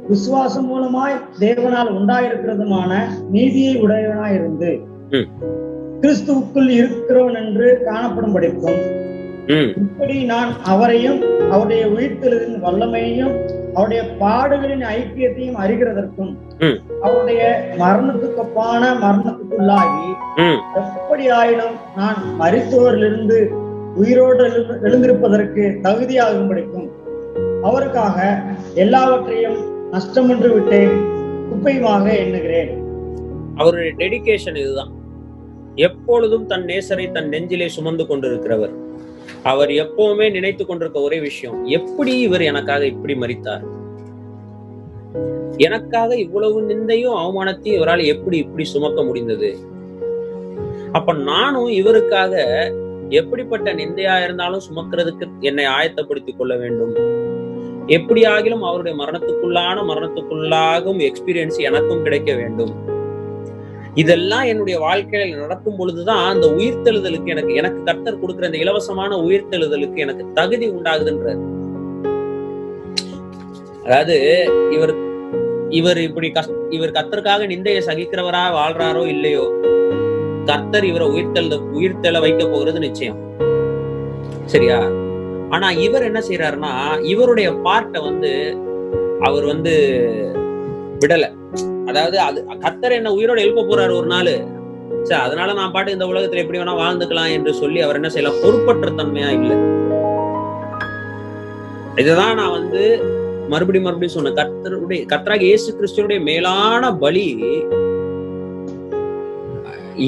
விசுவாசம் 0.07 0.67
மூலமாய் 0.67 1.15
தேவனால் 1.39 1.89
உண்டாயிருக்கிறதுமான 1.89 2.91
நீதியை 3.29 3.81
உடையவனாயிருந்து 3.81 4.71
ம். 5.11 5.27
கிறிஸ்துவுக்குள் 6.05 6.87
இருக்கிறவன் 6.87 7.45
என்று 7.45 7.81
காணப்படும்படிக்கும். 7.85 9.03
ம். 9.47 9.79
இப்படி 9.79 10.23
நான் 10.23 10.63
அவரையும் 10.63 11.21
அவருடைய 11.51 11.85
உயிர்த்தெழுதின் 11.85 12.59
வல்லமையையும் 12.61 13.49
அவருடைய 13.73 14.15
பாடுகளின் 14.19 14.85
ஐக்கியத்தையும் 14.85 15.55
அறிகிறதற்கும். 15.55 16.35
அவருடைய 17.01 17.69
மரணத்துக்கொப்பான 17.79 18.93
மரணத்துக்குள்ளாகி 18.93 20.13
ம். 20.35 20.77
எப்படி 20.77 21.29
ஆயினும் 21.29 21.75
நான் 21.95 22.15
மரித்தோரிலிருந்து 22.39 23.47
உயிரோடு 23.95 24.43
எழு- 24.43 24.83
எழுந்திருப்பதற்கு 24.83 25.79
தகுதியாகும்படிக்கும் 25.83 26.89
அவருக்காக 27.63 28.43
எல்லாவற்றையும் 28.73 29.57
நஷ்டமென்று 29.91 30.53
விட்டேன் 30.53 31.05
குப்பையுமாக 31.51 32.17
எண்ணுகிறேன். 32.17 32.83
அவருடைய 33.55 33.93
டெடிகேஷன் 33.97 34.57
இதுதான். 34.57 34.94
எப்பொழுதும் 35.75 36.45
தன் 36.45 36.65
நேசரை 36.65 37.11
தன் 37.11 37.27
நெஞ்சிலே 37.27 37.67
சுமந்து 37.67 38.03
கொண்டிருக்கிறவர். 38.03 38.73
அவர் 39.43 39.69
எப்பவுமே 39.69 40.31
நினைத்து 40.31 40.65
கொண்டிருக்க 40.65 40.99
ஒரே 40.99 41.19
விஷயம் 41.19 41.65
எப்படி 41.65 42.19
இவர் 42.19 42.41
எனக்காக 42.41 42.85
இப்படி 42.85 43.13
மறித்தார்? 43.13 43.63
எனக்காக 45.57 46.15
இவ்வளவு 46.15 46.61
நிந்தையும் 46.61 47.17
அவமானத்தையும் 47.17 47.75
இவரால் 47.75 48.03
எப்படி 48.03 48.37
இப்படி 48.37 48.63
சுமக்க 48.63 49.03
முடிந்தது? 49.03 49.57
அப்ப 50.91 51.13
நானும் 51.13 51.67
இவருக்காக 51.67 52.43
எப்படிப்பட்ட 53.09 53.73
நிந்தையா 53.73 54.23
இருந்தாலும் 54.23 54.61
சுமக்கிறதுக்கு 54.73 55.27
என்னை 55.39 55.65
ஆயத்தப்படுத்திக் 55.65 56.37
கொள்ள 56.37 56.55
வேண்டும். 56.55 56.95
எப்படி 57.87 58.21
ஆகிலும் 58.21 58.59
அவருடைய 58.59 59.03
மரணத்துக்குள்ளான 59.03 59.77
மரணத்துக்குள்ளாகும் 59.83 61.11
எக்ஸ்பீரியன்ஸ் 61.11 61.57
எனக்கும் 61.57 62.03
கிடைக்க 62.03 62.33
வேண்டும். 62.33 62.93
இதெல்லாம் 63.95 64.43
என்னுடைய 64.43 64.79
வாழ்க்கையில 64.79 65.37
நடக்கும் 65.37 65.75
பொழுதுதான் 65.75 66.25
அந்த 66.25 66.47
உயிர்த்தெழுதலுக்கு 66.47 67.25
எனக்கு 67.25 67.55
எனக்கு 67.55 67.83
கர்த்தர் 67.83 68.19
கொடுக்கிற 68.19 68.45
அந்த 68.45 68.57
இலவசமான 68.57 69.17
உயிர்த்தெழுதலுக்கு 69.17 69.95
எனக்கு 69.95 70.33
தகுதி 70.33 70.67
உண்டாகுதுன்றார் 70.67 71.41
அதாவது 73.83 74.47
இவர் 74.71 74.93
இவர் 75.69 75.97
இப்படி 75.97 76.27
கஷ் 76.29 76.51
இவர் 76.69 76.91
கர்த்தருக்காக 76.91 77.47
நிந்தையை 77.47 77.81
சகிக்கிறவரா 77.87 78.43
வாழ்றாரோ 78.53 79.07
இல்லையோ 79.07 79.45
கர்த்தர் 80.45 80.83
இவரை 80.83 81.07
உயிர்த்தெழ 81.07 81.57
உயிர்த்தெழ 81.73 82.19
வைக்க 82.19 82.47
போகிறது 82.47 82.79
நிச்சயம். 82.79 83.19
சரியா? 84.45 84.77
ஆனா 85.49 85.71
இவர் 85.71 86.03
என்ன 86.03 86.19
செய்யறாருன்னா 86.19 87.01
இவருடைய 87.03 87.51
பார்ட்டை 87.51 88.03
வந்து 88.03 88.31
அவர் 89.21 89.45
வந்து 89.45 89.73
விடல. 90.99 91.25
அதாவது 91.89 92.17
அது 92.27 92.39
கத்தர் 92.65 92.97
என்ன 92.99 93.11
உயிரோட 93.17 93.39
எழுப்ப 93.45 93.65
போறாரு 93.69 93.93
ஒரு 93.99 94.07
நாள். 94.13 94.33
சரி 95.09 95.21
அதனால 95.27 95.49
நான் 95.59 95.73
பாட்டு 95.73 95.95
இந்த 95.95 96.05
உலகத்துல 96.11 96.43
எப்படி 96.43 96.59
வேணா 96.61 96.75
வாழ்ந்துக்கலாம் 96.81 97.33
என்று 97.37 97.51
சொல்லி 97.61 97.79
அவர் 97.85 97.99
என்ன 97.99 98.09
செய்யலாம் 98.15 98.41
பொறுப்பற்ற 98.43 98.91
தன்மையா 98.99 99.29
இல்லை. 99.39 99.57
இதுதான் 102.01 102.37
நான் 102.39 102.55
வந்து 102.59 102.81
மறுபடியும் 103.53 103.87
மறுபடியும் 103.87 104.15
சொன்னேன். 104.15 104.37
கர்த்தருடைய 104.39 105.01
கர்த்தராக 105.11 105.45
இயேசு 105.49 105.67
கிறிஸ்துவனுடைய 105.77 106.21
மேலான 106.29 106.93
பலி 107.03 107.27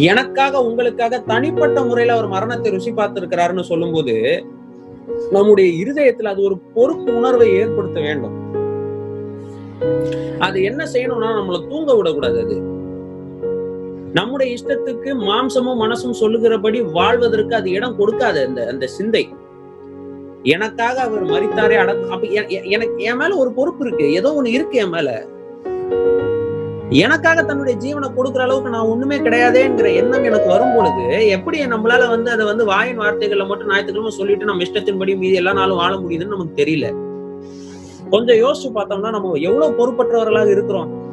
எனக்காக 0.08 0.62
உங்களுக்காக 0.70 1.20
தனிப்பட்ட 1.32 1.82
முறையில 1.90 2.16
அவர் 2.16 2.34
மரணத்தை 2.34 2.72
ருசி 2.72 2.92
பார்த்திருக்கிறாருன்னு 2.92 3.64
சொல்லும்போது 3.72 4.16
நம்முடைய 5.36 5.68
இருதயத்துல 5.84 6.32
அது 6.34 6.42
ஒரு 6.48 6.56
பொறுப்பு 6.76 7.10
உணர்வை 7.20 7.48
ஏற்படுத்த 7.60 8.00
வேண்டும். 8.08 8.36
அது 10.40 10.64
என்ன 10.64 10.86
செய்யணும்னா 10.94 11.30
நம்மள 11.40 11.68
தூங்க 11.68 11.96
விடக்கூடாது 11.96 12.40
அது. 12.40 12.62
நம்முடைய 14.14 14.58
இஷ்டத்துக்கு 14.58 15.10
மாம்சமும் 15.14 15.82
மனசும் 15.82 16.12
சொல்லுகிறபடி 16.12 16.82
வாழ்வதற்கு 16.82 17.56
அது 17.56 17.72
இடம் 17.72 18.00
கொடுக்காது 18.00 18.46
அந்த 18.46 18.68
அந்த 18.68 18.88
சிந்தை. 18.88 19.30
எனக்காக 20.44 21.02
அவர் 21.02 21.26
மறித்தாரே 21.26 21.76
அட 21.76 21.98
அப்ப 22.10 22.28
எனக்கு 22.48 23.04
என் 23.04 23.18
மேல 23.18 23.36
ஒரு 23.36 23.52
பொறுப்பு 23.52 23.88
இருக்கு. 23.88 24.12
ஏதோ 24.12 24.42
ஒண்ணு 24.42 24.46
இருக்கு 24.46 24.78
என் 24.78 24.90
மேல. 24.90 25.26
எனக்காக 26.90 27.44
தன்னுடைய 27.44 27.80
ஜீவனை 27.80 28.10
கொடுக்குற 28.18 28.38
அளவுக்கு 28.38 28.70
நான் 28.70 28.88
ஒண்ணுமே 28.88 29.18
கிடையாதேங்கிற 29.18 29.96
எண்ணம் 29.96 30.24
எனக்கு 30.24 30.48
வரும் 30.48 30.76
பொழுது 30.76 31.30
எப்படி 31.30 31.66
நம்மளால 31.66 32.10
வந்து 32.10 32.32
அதை 32.32 32.46
வந்து 32.46 32.66
வாயின் 32.66 33.00
வார்த்தைகள்ல 33.00 33.48
மட்டும் 33.48 33.68
ஞாயிற்றுக்கிழமை 33.68 34.10
சொல்லிட்டு 34.10 34.46
நம்ம 34.46 34.64
இஷ்டத்தின்படி 34.64 35.18
மீதி 35.18 35.34
எல்லா 35.34 35.54
நாளும் 35.54 35.78
வாழ 35.78 35.96
முடியுதுன்னு 35.96 36.36
நமக்கு 36.36 36.64
தெரியல. 36.64 37.07
கொஞ்சம் 38.10 38.36
யோசிச்சு 38.36 38.78
பார்த்தோம்னா 38.78 39.10
நம்ம 39.10 39.34
எவ்வளவு 39.34 39.74
பொறுப்பற்றவர்களாக 39.78 40.52
இருக்கிறோம். 40.52 41.06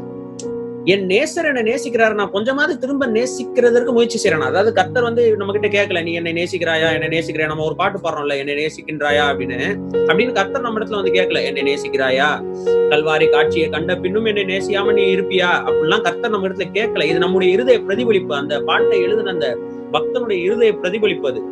என் 0.87 1.07
நேசர் 1.07 1.55
என்ன 1.55 1.63
நேசிக்கிறாரு 1.63 2.15
நான் 2.15 2.31
கொஞ்சமாவது 2.31 2.79
திரும்ப 2.79 3.07
நேசிக்கிறதற்கு 3.07 3.93
முயற்சி 3.93 4.29
செய்யறேன் 4.29 4.41
அதாவது 4.41 4.73
கர்த்தர் 4.73 5.03
வந்து 5.03 5.37
நம்ம 5.37 5.53
கிட்ட 5.53 5.69
கேட்கல 5.69 6.03
நீ 6.03 6.13
என்னை 6.13 6.33
நேசிக்கிறாயா? 6.33 7.01
என்னை 7.01 7.19
நேசிக்கிறியா 7.19 7.47
நம்ம 7.47 7.65
ஒரு 7.65 7.77
பாட்டு 7.77 7.99
பாடுறோம்ல 7.99 8.37
என்னை 8.37 8.55
நேசிக்கின்றாயா? 8.55 9.25
அப்படின்னு. 9.33 9.79
அப்படின்னு 9.93 10.33
கர்த்தர் 10.33 10.63
நம்ம 10.63 10.79
இடத்துல 10.79 10.95
வந்து 10.95 11.11
கேட்கல 11.11 11.45
என்னை 11.45 11.63
நேசிக்கிறாயா? 11.63 12.45
கல்வாரி 12.65 13.31
காட்சியை 13.31 13.69
கண்ட 13.69 13.97
பின்னும் 13.97 14.25
என்னை 14.25 14.43
நேசியாம 14.43 14.93
நீ 14.93 15.17
இருப்பியா? 15.17 15.49
அப்படிலாம் 15.67 16.01
கர்த்தர் 16.01 16.31
நம்ம 16.31 16.49
இடத்துல 16.49 16.67
கேட்கல. 16.73 17.05
இது 17.05 17.19
நம்முடைய 17.19 17.53
இருதய 17.53 17.81
பிரதிபலிப்பு. 17.81 18.35
அந்த 18.35 18.61
பாட்டை 18.61 19.03
எழுதின 19.03 19.31
அந்த 19.31 19.59
பக்தனுடைய 19.93 20.43
இருதய 20.43 20.73
பிரதிபலிப்பு 20.73 21.29
அது. 21.29 21.43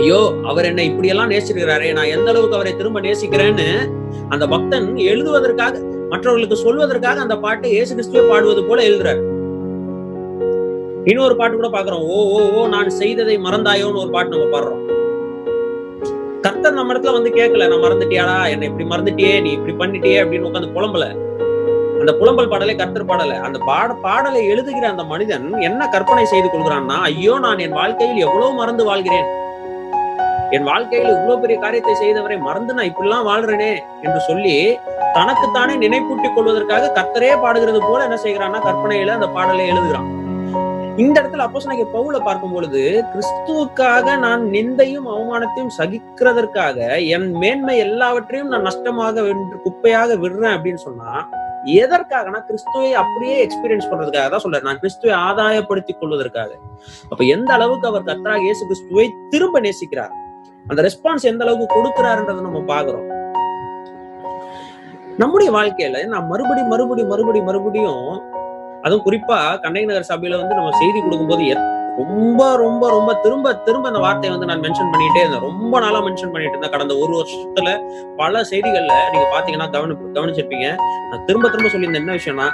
ஐயோ 0.00 0.18
அவர் 0.50 0.64
என்னை 0.64 0.84
இப்படி 0.86 1.08
எல்லாம் 1.08 1.30
நேசிக்கிறாரே. 1.30 1.92
நான் 1.92 2.12
எந்த 2.16 2.28
அளவுக்கு 2.30 2.56
அவரை 2.56 2.76
திரும்ப 2.76 3.00
நேசிக்கிறேன்னு 3.00 3.66
அந்த 4.28 4.46
பக்தன் 4.46 4.96
எழுதுவதற்காக 4.96 5.74
மற்றவர்களுக்கு 6.08 6.56
சொல்வதற்காக 6.64 7.24
அந்த 7.26 7.36
பாட்டை 7.38 7.70
இயேசு 7.70 7.94
கிறிஸ்துவே 7.94 8.28
பாடுவது 8.28 8.64
போல 8.64 8.82
எழுதுறாரு. 8.82 9.22
இன்னொரு 11.04 11.36
பாட்டு 11.36 11.56
கூட 11.56 11.68
பாக்குறோம் 11.68 12.04
ஓ 12.14 12.16
ஓ 12.36 12.40
ஓ 12.58 12.66
நான் 12.66 12.90
செய்ததை 12.90 13.38
மறந்தாயோன்னு 13.38 14.02
ஒரு 14.04 14.10
பாட்டு 14.10 14.36
நம்ம 14.36 14.48
பாடுறோம். 14.54 14.82
கர்த்தர் 16.42 16.72
நம்ம 16.72 16.92
இடத்துல 16.92 17.12
வந்து 17.12 17.30
கேட்கல 17.30 17.68
நான் 17.68 17.84
மறந்துட்டியாடா 17.84 18.36
என்னை 18.50 18.66
இப்படி 18.68 18.84
மறந்துட்டியே 18.84 19.40
நீ 19.40 19.50
இப்படி 19.50 19.72
பண்ணிட்டியே 19.72 20.18
அப்படின்னு 20.24 20.48
உட்காந்து 20.50 20.74
புலம்பல. 20.76 21.06
அந்த 22.02 22.12
புலம்பல் 22.18 22.50
பாடலை 22.50 22.74
கர்த்தர் 22.76 23.08
பாடல. 23.10 23.36
அந்த 23.46 23.58
பாட 23.68 23.94
பாடலை 24.04 24.40
எழுதுகிற 24.52 24.84
அந்த 24.92 25.04
மனிதன் 25.12 25.46
என்ன 25.68 25.88
கற்பனை 25.94 26.24
செய்து 26.32 26.48
கொள்கிறான்னா 26.48 26.96
ஐயோ 27.08 27.34
நான் 27.44 27.62
என் 27.64 27.76
வாழ்க்கையில் 27.80 28.24
எவ்வளவு 28.26 28.52
மறந்து 28.60 28.84
வாழ்கிறேன். 28.90 29.28
என் 30.56 30.68
வாழ்க்கையில் 30.68 31.10
இவ்வளவு 31.14 31.40
பெரிய 31.40 31.56
காரியத்தை 31.60 31.94
செய்தவரை 32.02 32.36
மறந்து 32.44 32.76
நான் 32.76 32.90
இப்படிலாம் 32.90 33.26
வாழ்றேனே 33.30 33.72
என்று 34.04 34.20
சொல்லி 34.28 34.54
தனக்குத்தானே 35.16 35.74
நினைப்பூட்டிக் 35.84 36.36
கொள்வதற்காக 36.36 36.92
கர்த்தரே 36.98 37.32
பாடுகிறது 37.42 37.80
போல 37.88 38.06
என்ன 38.08 38.18
செய்கிறான்னா 38.24 38.60
கற்பனையில 38.68 39.16
அந்த 39.18 39.28
பாடலை 39.36 39.66
எழுதுகிறான். 39.72 40.08
இந்த 41.02 41.16
இடத்துல 41.20 41.44
அப்போ 41.46 41.60
சொன்ன 41.64 41.88
பவுல 41.96 42.18
பார்க்கும் 42.28 42.54
பொழுது 42.54 42.80
கிறிஸ்துவுக்காக 43.10 44.16
நான் 44.24 44.44
நிந்தையும் 44.54 45.10
அவமானத்தையும் 45.14 45.74
சகிக்கிறதற்காக 45.78 46.78
என் 47.16 47.28
மேன்மை 47.42 47.76
எல்லாவற்றையும் 47.86 48.50
நான் 48.54 48.66
நஷ்டமாக 48.70 49.22
வென்று 49.28 49.58
குப்பையாக 49.66 50.16
விடுறேன் 50.24 50.56
அப்படின்னு 50.56 50.82
சொன்னா 50.86 51.12
எதற்காகனா 51.82 52.38
கிறிஸ்துவை 52.48 52.92
அப்படியே 53.02 53.36
எக்ஸ்பீரியன்ஸ் 53.46 53.88
பண்றதுக்காக 53.90 54.28
தான் 54.34 54.44
சொல்றேன். 54.44 54.66
நான் 54.68 54.80
கிறிஸ்துவை 54.82 55.14
ஆதாயப்படுத்திக் 55.28 56.00
கொள்வதற்காக. 56.00 56.50
அப்ப 57.10 57.24
எந்த 57.24 57.52
அளவுக்கு 57.56 57.88
அவர் 57.90 58.08
கர்த்தராக 58.08 58.42
இயேசு 58.46 58.62
கிறிஸ்துவை 58.66 59.06
திரும்ப 59.30 59.60
நேசிக்கிறார்? 59.60 60.14
அந்த 60.70 60.82
ரெஸ்பான்ஸ் 60.88 61.28
எந்த 61.32 61.44
அளவுக்கு 61.44 61.76
கொடுக்கிறாருன்றதை 61.76 62.42
நம்ம 62.48 62.62
பாக்குறோம் 62.72 63.06
நம்முடைய 65.22 65.50
வாழ்க்கையில 65.56 66.00
நான் 66.14 66.26
மறுபடி 66.32 66.62
மறுபடி 66.72 67.02
மறுபடி 67.12 67.40
மறுபடியும் 67.40 68.04
அதுவும் 68.84 69.04
குறிப்பா 69.06 69.38
கண்டை 69.62 69.84
நகர் 69.84 70.10
சபையில 70.10 70.38
வந்து 70.40 70.58
நம்ம 70.58 70.76
செய்தி 70.82 70.98
கொடுக்கும்போது 71.00 71.44
ரொம்ப 71.98 72.56
ரொம்ப 72.56 72.88
ரொம்ப 72.88 73.14
திரும்ப 73.14 73.54
திரும்ப 73.54 73.88
அந்த 73.88 74.00
வார்த்தையை 74.04 74.38
வந்து 74.38 74.48
நான் 74.50 74.62
மென்ஷன் 74.64 74.90
பண்ணிட்டே 74.92 75.20
இருந்தேன். 75.22 75.40
ரொம்ப 75.40 75.80
நாளா 75.80 75.98
மென்ஷன் 75.98 76.32
பண்ணிட்டு 76.32 76.56
இருந்தேன். 76.56 76.70
கடந்த 76.70 76.94
ஒரு 76.96 77.12
வருஷத்துல 77.20 77.68
பல 78.16 78.40
செய்திகள்ல 78.40 78.96
நீங்க 79.12 79.26
பாத்தீங்கன்னா 79.34 79.70
கவனி 79.70 79.94
கவனிச்சிருப்பீங்க. 80.18 80.68
நான் 81.10 81.24
திரும்ப 81.24 81.48
திரும்ப 81.48 81.70
சொல்லியிருந்தேன் 81.74 82.04
என்ன 82.04 82.16
விஷயம்னா 82.20 82.48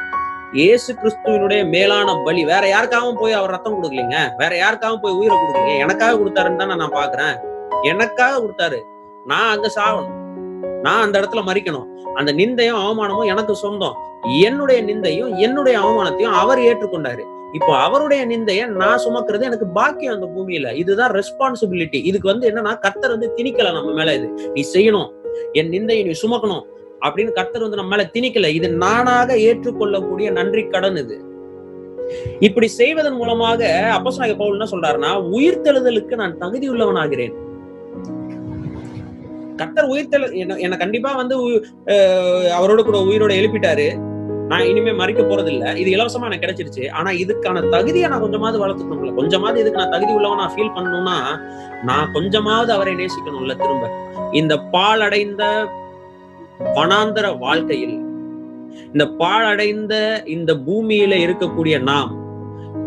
இயேசு 0.52 0.94
கிறிஸ்துவனுடைய 0.94 1.68
மேலான 1.68 2.14
பலி 2.24 2.44
வேற 2.44 2.64
யாருக்காகவும் 2.66 3.20
போய் 3.20 3.32
அவர் 3.32 3.50
ரத்தம் 3.50 3.76
கொடுக்கலீங்க. 3.76 4.16
வேற 4.36 4.52
யாருக்காகவும் 4.56 5.02
போய் 5.02 5.12
உயிரை 5.12 5.36
கொடுக்கலீங்க. 5.38 5.78
எனக்காக 5.78 6.18
கொடுத்தாருன்னு 6.18 6.56
தான் 6.56 6.76
நான் 6.76 6.98
பாக்குறேன். 7.00 7.34
எனக்காக 7.82 8.40
கொடுத்தாரு. 8.40 8.78
நான் 9.24 9.50
அங்க 9.50 9.70
சாவணும் 9.76 10.20
நான் 10.82 11.02
அந்த 11.02 11.20
இடத்துல 11.20 11.42
மறிக்கணும். 11.48 11.86
அந்த 12.14 12.32
நிந்தையும் 12.32 12.80
அவமானமும் 12.84 13.24
எனக்கு 13.24 13.54
சொந்தம். 13.54 13.96
என்னுடைய 14.40 14.82
நிந்தையும் 14.82 15.36
என்னுடைய 15.36 15.78
அவமானத்தையும் 15.80 16.36
அவர் 16.42 16.58
ஏற்றுக்கொண்டாரு. 16.58 17.24
இப்போ 17.56 17.72
அவருடைய 17.86 18.20
நிந்தைய 18.30 18.62
நான் 18.80 19.02
சுமக்கிறது 19.04 19.48
எனக்கு 19.48 19.66
பாக்கியம் 19.78 20.14
அந்த 20.16 20.26
பூமியில. 20.36 20.68
இதுதான் 20.82 21.12
ரெஸ்பான்சிபிலிட்டி 21.18 21.98
இதுக்கு 22.10 22.30
வந்து 22.32 22.48
என்னன்னா 22.50 22.72
கத்தர் 22.86 23.14
வந்து 23.14 23.28
திணிக்கல 23.36 23.72
நம்ம 23.76 23.92
மேல 23.98 24.14
இது. 24.18 24.28
நீ 24.54 24.62
செய்யணும். 24.74 25.10
என் 25.60 25.70
நிந்தையை 25.74 26.02
நீ 26.08 26.14
சுமக்கணும் 26.22 26.64
அப்படின்னு 27.06 27.32
கத்தர் 27.38 27.64
வந்து 27.66 27.78
நம்ம 27.80 27.92
மேல 27.94 28.04
திணிக்கல. 28.16 28.48
இது 28.58 28.68
நானாக 28.84 29.36
ஏற்றுக்கொள்ளக்கூடிய 29.48 30.30
நன்றி 30.38 30.62
கடன் 30.74 30.98
இது. 31.02 31.16
இப்படி 32.46 32.68
செய்வதன் 32.80 33.18
மூலமாக 33.20 33.60
அப்போஸ்தலனாகிய 33.96 34.36
பவுல் 34.40 34.56
என்ன 34.56 34.68
சொல்றாருன்னா 34.72 35.10
உயிர்த்தெழுதலுக்கு 35.36 36.14
நான் 36.22 36.38
தகுதி 36.42 36.66
உள்ளவனாகிறேன். 36.72 37.36
கத்தர் 39.60 39.90
உயிர்த்தெழு 39.92 40.26
என்ன 40.42 40.58
என்னை 40.64 40.78
கண்டிப்பா 40.82 41.12
வந்து 41.20 41.36
அவரோட 42.58 42.80
கூட 42.88 42.98
உயிரோட 43.10 43.32
எழுப்பிட்டாரு. 43.40 43.88
நான் 44.50 44.66
இனிமே 44.70 44.92
மறிக்க 45.00 45.22
போறது 45.22 45.50
இல்ல 45.54 45.64
இது 45.80 45.88
இலவசமா 45.94 46.26
எனக்கு 46.28 46.44
கிடைச்சிருச்சு. 46.44 46.84
ஆனா 46.90 47.10
இதுக்கான 47.22 47.62
தகுதியை 47.74 48.08
நான் 48.08 48.24
கொஞ்சமாவது 48.24 48.58
வளர்த்துக்கணும்ல 48.62 49.14
கொஞ்சமாவது 49.20 49.60
இதுக்கு 49.62 49.80
நான் 49.82 49.94
தகுதி 49.96 50.12
உள்ளவன் 50.16 50.42
நான் 50.42 50.54
ஃபீல் 50.54 50.74
பண்ணணும்னா 50.76 51.16
நான் 51.84 52.12
கொஞ்சமாவது 52.12 52.70
அவரை 52.72 52.94
நேசிக்கணும்ல 52.94 53.56
திரும்ப. 53.62 53.86
இந்த 54.40 54.56
பாழடைந்த 54.74 55.42
வனாந்தர 56.76 57.26
வாழ்க்கையில் 57.38 57.96
இந்த 58.92 59.04
பாழடைந்த 59.22 59.94
இந்த 60.26 60.52
பூமியில 60.66 61.14
இருக்கக்கூடிய 61.24 61.76
நாம் 61.82 62.12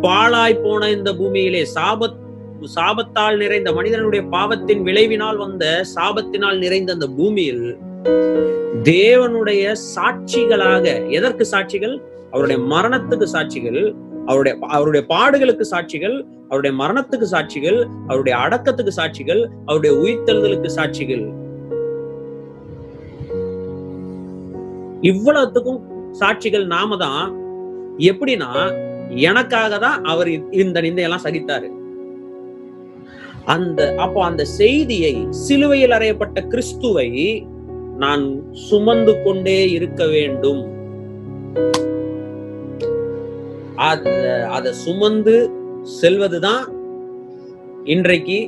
பாழாய் 0.02 0.62
போன 0.64 0.90
இந்த 0.90 1.10
பூமியிலே 1.14 1.62
சாபத் 1.76 2.24
சாபத்தால் 2.76 3.38
நிறைந்த 3.38 3.70
மனிதனுடைய 3.72 4.22
பாவத்தின் 4.36 4.82
விளைவினால் 4.88 5.38
வந்த 5.38 5.66
சாபத்தினால் 5.96 6.58
நிறைந்த 6.58 6.92
அந்த 6.94 7.08
பூமியில் 7.18 7.66
தேவனுடைய 8.84 9.76
சாட்சிகளாக 9.96 11.10
எதற்கு 11.10 11.48
சாட்சிகள்? 11.52 12.02
அவருடைய 12.32 12.62
மரணத்துக்கு 12.64 13.28
சாட்சிகள் 13.34 13.96
அவருடைய 14.26 14.58
அவருடைய 14.68 15.06
பாடுகளுக்கு 15.10 15.66
சாட்சிகள் 15.72 16.26
அவருடைய 16.50 16.78
மரணத்துக்கு 16.82 17.28
சாட்சிகள் 17.34 17.80
அவருடைய 18.08 18.40
அடக்கத்துக்கு 18.40 18.94
சாட்சிகள் 19.00 19.50
அவருடைய 19.66 19.92
உயிர்த்தெழுதலுக்கு 20.02 20.70
சாட்சிகள். 20.78 21.24
இவ்வளவுத்துக்கும் 25.02 25.82
சாட்சிகள் 26.12 26.66
நாம 26.66 26.98
தான் 26.98 27.36
எப்படின்னா 27.98 28.52
எனக்காக 29.16 29.78
தான் 29.78 30.04
அவர் 30.04 30.30
இந்த 30.52 30.82
நிந்தையெல்லாம் 30.82 31.26
சகித்தாரு. 31.26 31.68
அந்த 33.46 33.96
அப்போ 33.96 34.24
அந்த 34.24 34.46
செய்தியை 34.46 35.28
சிலுவையில் 35.30 35.92
அறையப்பட்ட 35.92 36.48
கிறிஸ்துவை 36.48 37.10
நான் 37.98 38.54
சுமந்து 38.54 39.24
கொண்டே 39.24 39.70
இருக்க 39.70 40.06
வேண்டும். 40.06 40.76
அத 43.76 44.10
அதை 44.50 44.74
சுமந்து 44.74 45.50
செல்வதுதான் 46.02 46.64
இன்றைக்கு 47.84 48.42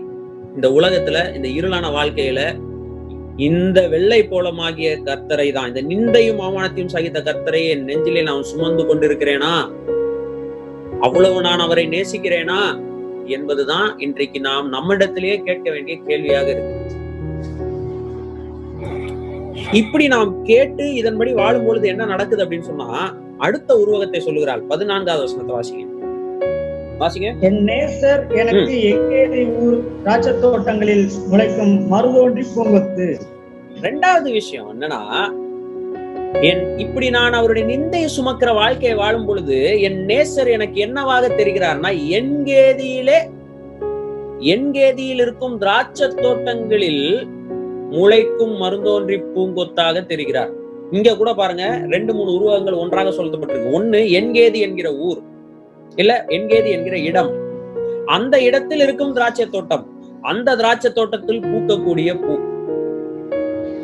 இந்த 0.55 0.69
உலகத்துல 0.69 1.35
இந்த 1.35 1.47
இருளான 1.47 1.89
வாழ்க்கையில 1.89 2.41
இந்த 3.37 3.87
வெள்ளை 3.87 4.23
போலமாகிய 4.23 4.97
கர்த்தரை 5.03 5.51
தான் 5.51 5.67
இந்த 5.67 5.81
நிந்தையும் 5.81 6.41
அவமானத்தையும் 6.41 6.93
சகித்த 6.93 7.19
கர்த்தரை 7.19 7.69
என் 7.69 7.83
நெஞ்சிலே 7.83 8.21
நான் 8.21 8.43
சுமந்து 8.43 8.83
கொண்டிருக்கிறேனா? 8.83 9.53
அவ்வளவு 10.99 11.41
நான் 11.41 11.59
அவரை 11.59 11.87
நேசிக்கிறேனா? 11.87 12.81
என்பதுதான் 13.27 13.99
இன்றைக்கு 13.99 14.39
நாம் 14.39 14.69
நம்மிடத்திலேயே 14.69 15.37
கேட்க 15.43 15.71
வேண்டிய 15.71 15.97
கேள்வியாக 16.07 16.49
இருக்கு 16.51 16.98
இப்படி 19.71 20.07
நாம் 20.07 20.43
கேட்டு 20.43 20.93
இதன்படி 20.93 21.31
வாழும் 21.31 21.65
பொழுது 21.65 21.87
என்ன 21.87 22.05
நடக்குது 22.05 22.45
அப்படின்னு 22.45 22.61
சொன்னா 22.61 23.15
அடுத்த 23.37 23.77
உருவகத்தை 23.77 24.19
சொல்லுகிறாள். 24.19 24.61
பதினான்காவது 24.61 25.35
வசனத்தை 25.35 25.55
வாசிங்க. 25.55 25.87
வாசிங்க. 26.99 27.39
என் 27.39 27.65
நேசர் 27.65 28.35
எனக்கு 28.35 28.99
எங்கேதி 28.99 29.57
ஊர் 29.57 30.39
தோட்டங்களில் 30.39 31.09
முளைக்கும் 31.31 31.91
மறுதோன்றி 31.91 32.45
பூங்கொத்து. 32.55 33.19
ரெண்டாவது 33.81 34.31
விஷயம் 34.31 34.81
என்னன்னா 34.81 35.31
என் 36.41 36.77
இப்படி 36.77 37.09
நான் 37.09 37.33
அவருடைய 37.33 37.77
நிந்தையை 37.77 38.07
சுமக்கிற 38.17 38.53
வாழ்க்கையை 38.53 38.97
வாழும் 38.97 39.25
பொழுது 39.25 39.81
என் 39.81 40.05
நேசர் 40.05 40.51
எனக்கு 40.51 40.81
என்னவாக 40.81 41.27
தெரிகிறார்னா 41.27 41.91
என்கேதியிலே 42.09 43.29
என்கேதியில் 44.39 45.21
இருக்கும் 45.21 45.57
திராட்சை 45.57 46.07
தோட்டங்களில் 46.07 47.27
முளைக்கும் 47.97 48.55
மருந்தோன்றி 48.61 49.17
பூங்கொத்தாக 49.33 50.01
தெரிகிறார். 50.11 50.51
இங்க 50.91 51.15
கூட 51.17 51.33
பாருங்க 51.33 51.65
ரெண்டு 51.93 52.11
மூணு 52.17 52.29
உருவகங்கள் 52.37 52.81
ஒன்றாக 52.83 53.09
சொல்லப்பட்டிருக்கு. 53.09 53.73
ஒண்ணு 53.77 53.99
என்கேதி 54.19 54.59
என்கிற 54.67 54.89
ஊர் 55.07 55.21
இல்ல 55.95 56.25
என்கேதி 56.27 56.69
என்கிற 56.77 56.97
இடம். 57.09 57.31
அந்த 58.05 58.35
இடத்தில் 58.41 58.83
இருக்கும் 58.85 59.13
திராட்சை 59.13 59.47
தோட்டம் 59.55 59.85
அந்த 60.31 60.55
திராட்சை 60.55 60.89
தோட்டத்தில் 60.91 61.41
பூக்கக்கூடிய 61.41 62.09
பூ. 62.23 62.35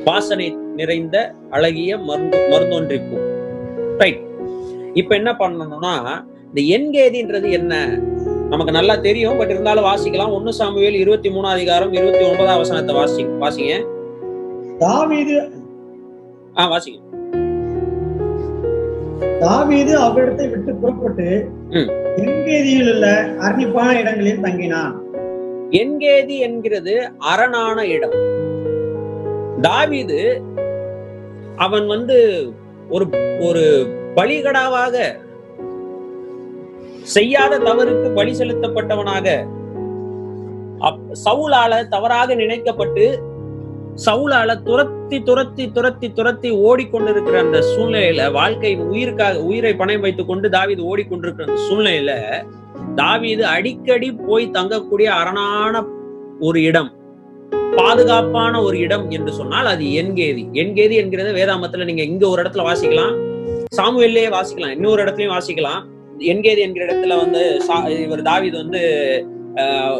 வாசனை 0.05 0.47
நிறைந்த 0.79 1.17
அழகிய 1.49 1.97
மருந்து 1.97 2.39
மருந்தொன்றி 2.51 2.97
பூ. 3.09 3.17
ரைட் 4.01 4.21
இப்ப 4.93 5.11
என்ன 5.15 5.31
பண்ணணும்னா 5.39 5.93
இந்த 6.47 6.61
என்கேதின்றது 6.75 7.49
என்ன? 7.59 7.73
நமக்கு 8.49 8.73
நல்லா 8.77 8.95
தெரியும் 8.95 9.37
பட் 9.37 9.51
இருந்தாலும் 9.53 9.87
வாசிக்கலாம். 9.91 10.33
ஒன்னு 10.37 10.51
சாமுவேல் 10.53 10.97
இருபத்தி 11.03 11.29
மூணாம் 11.29 11.55
அதிகாரம் 11.57 11.93
இருபத்தி 11.93 12.23
ஒன்பதாம் 12.29 12.61
வசனத்தை 12.63 12.95
வாசி 12.95 13.23
வாசிங்க. 13.43 13.75
தாவீது 14.79 15.35
ஆ 16.57 16.63
வாசிங்க. 16.67 16.99
தாவீது 19.41 19.93
அவ்விடத்தை 19.97 20.45
விட்டு 20.49 20.71
புறப்பட்டு 20.75 21.27
ம். 21.69 21.89
எங்கேதியில் 22.17 22.89
உள்ள 22.93 23.05
அர்ணிப்பான 23.41 23.99
இடங்களில் 23.99 24.43
தங்கினான். 24.43 24.93
என்கேதி 25.73 26.37
என்கிறது 26.37 26.93
அரணான 27.31 27.85
இடம். 27.87 28.15
தாவீது 29.61 30.19
அவன் 31.57 31.87
வந்து 31.87 32.17
ஒரு 32.89 33.05
ஒரு 33.39 33.63
பலிகடாவாக 34.15 34.95
செய்யாத 37.03 37.59
தவறுக்கு 37.59 38.09
பலி 38.13 38.31
செலுத்தப்பட்டவனாக 38.31 39.27
சவுலால 41.23 41.87
தவறாக 41.87 42.35
நினைக்கப்பட்டு 42.35 43.05
சவுலால 44.03 44.63
துரத்தி 44.63 45.23
துரத்தி 45.23 45.71
துரத்தி 45.71 46.11
துரத்தி 46.11 46.49
ஓடிக்கொண்டிருக்கிற 46.51 47.39
அந்த 47.39 47.61
சூழ்நிலையில 47.61 48.31
வாழ்க்கை 48.31 48.75
உயிருக்காக 48.85 49.39
உயிரை 49.39 49.73
பணயம் 49.73 49.99
வைத்துக் 49.99 50.27
கொண்டு 50.27 50.49
தாவீது 50.49 50.81
ஓடிக்கொண்டிருக்கிற 50.83 51.45
அந்த 51.45 51.61
சூழ்நிலையில 51.61 52.11
தாவீது 52.95 53.45
அடிக்கடி 53.47 54.11
போய் 54.11 54.51
தங்கக்கூடிய 54.51 55.07
அரணான 55.13 55.83
ஒரு 56.39 56.61
இடம் 56.61 56.89
பாதுகாப்பான 57.77 58.61
ஒரு 58.61 58.79
இடம் 58.79 59.11
என்று 59.11 59.31
சொன்னால் 59.33 59.65
அது 59.65 59.83
என்கேதி 59.83 60.43
என்கேதி 60.53 60.95
என்கிறது 60.95 61.31
வேதாமத்துல 61.33 61.83
நீங்க 61.83 62.03
இங்க 62.03 62.27
ஒரு 62.27 62.43
இடத்துல 62.43 62.65
வாசிக்கலாம் 62.65 63.15
சாமுவேல்லே 63.77 64.29
வாசிக்கலாம் 64.29 64.69
இன்னொரு 64.69 65.03
இடத்துலயும் 65.03 65.35
வாசிக்கலாம். 65.35 65.81
என்கேதி 66.27 66.57
என்கிற 66.57 66.85
இடத்துல 66.85 67.17
வந்து 67.17 67.59
சா- 67.67 67.89
இவர் 67.99 68.21
தாவிது 68.21 68.57
வந்து 68.57 68.81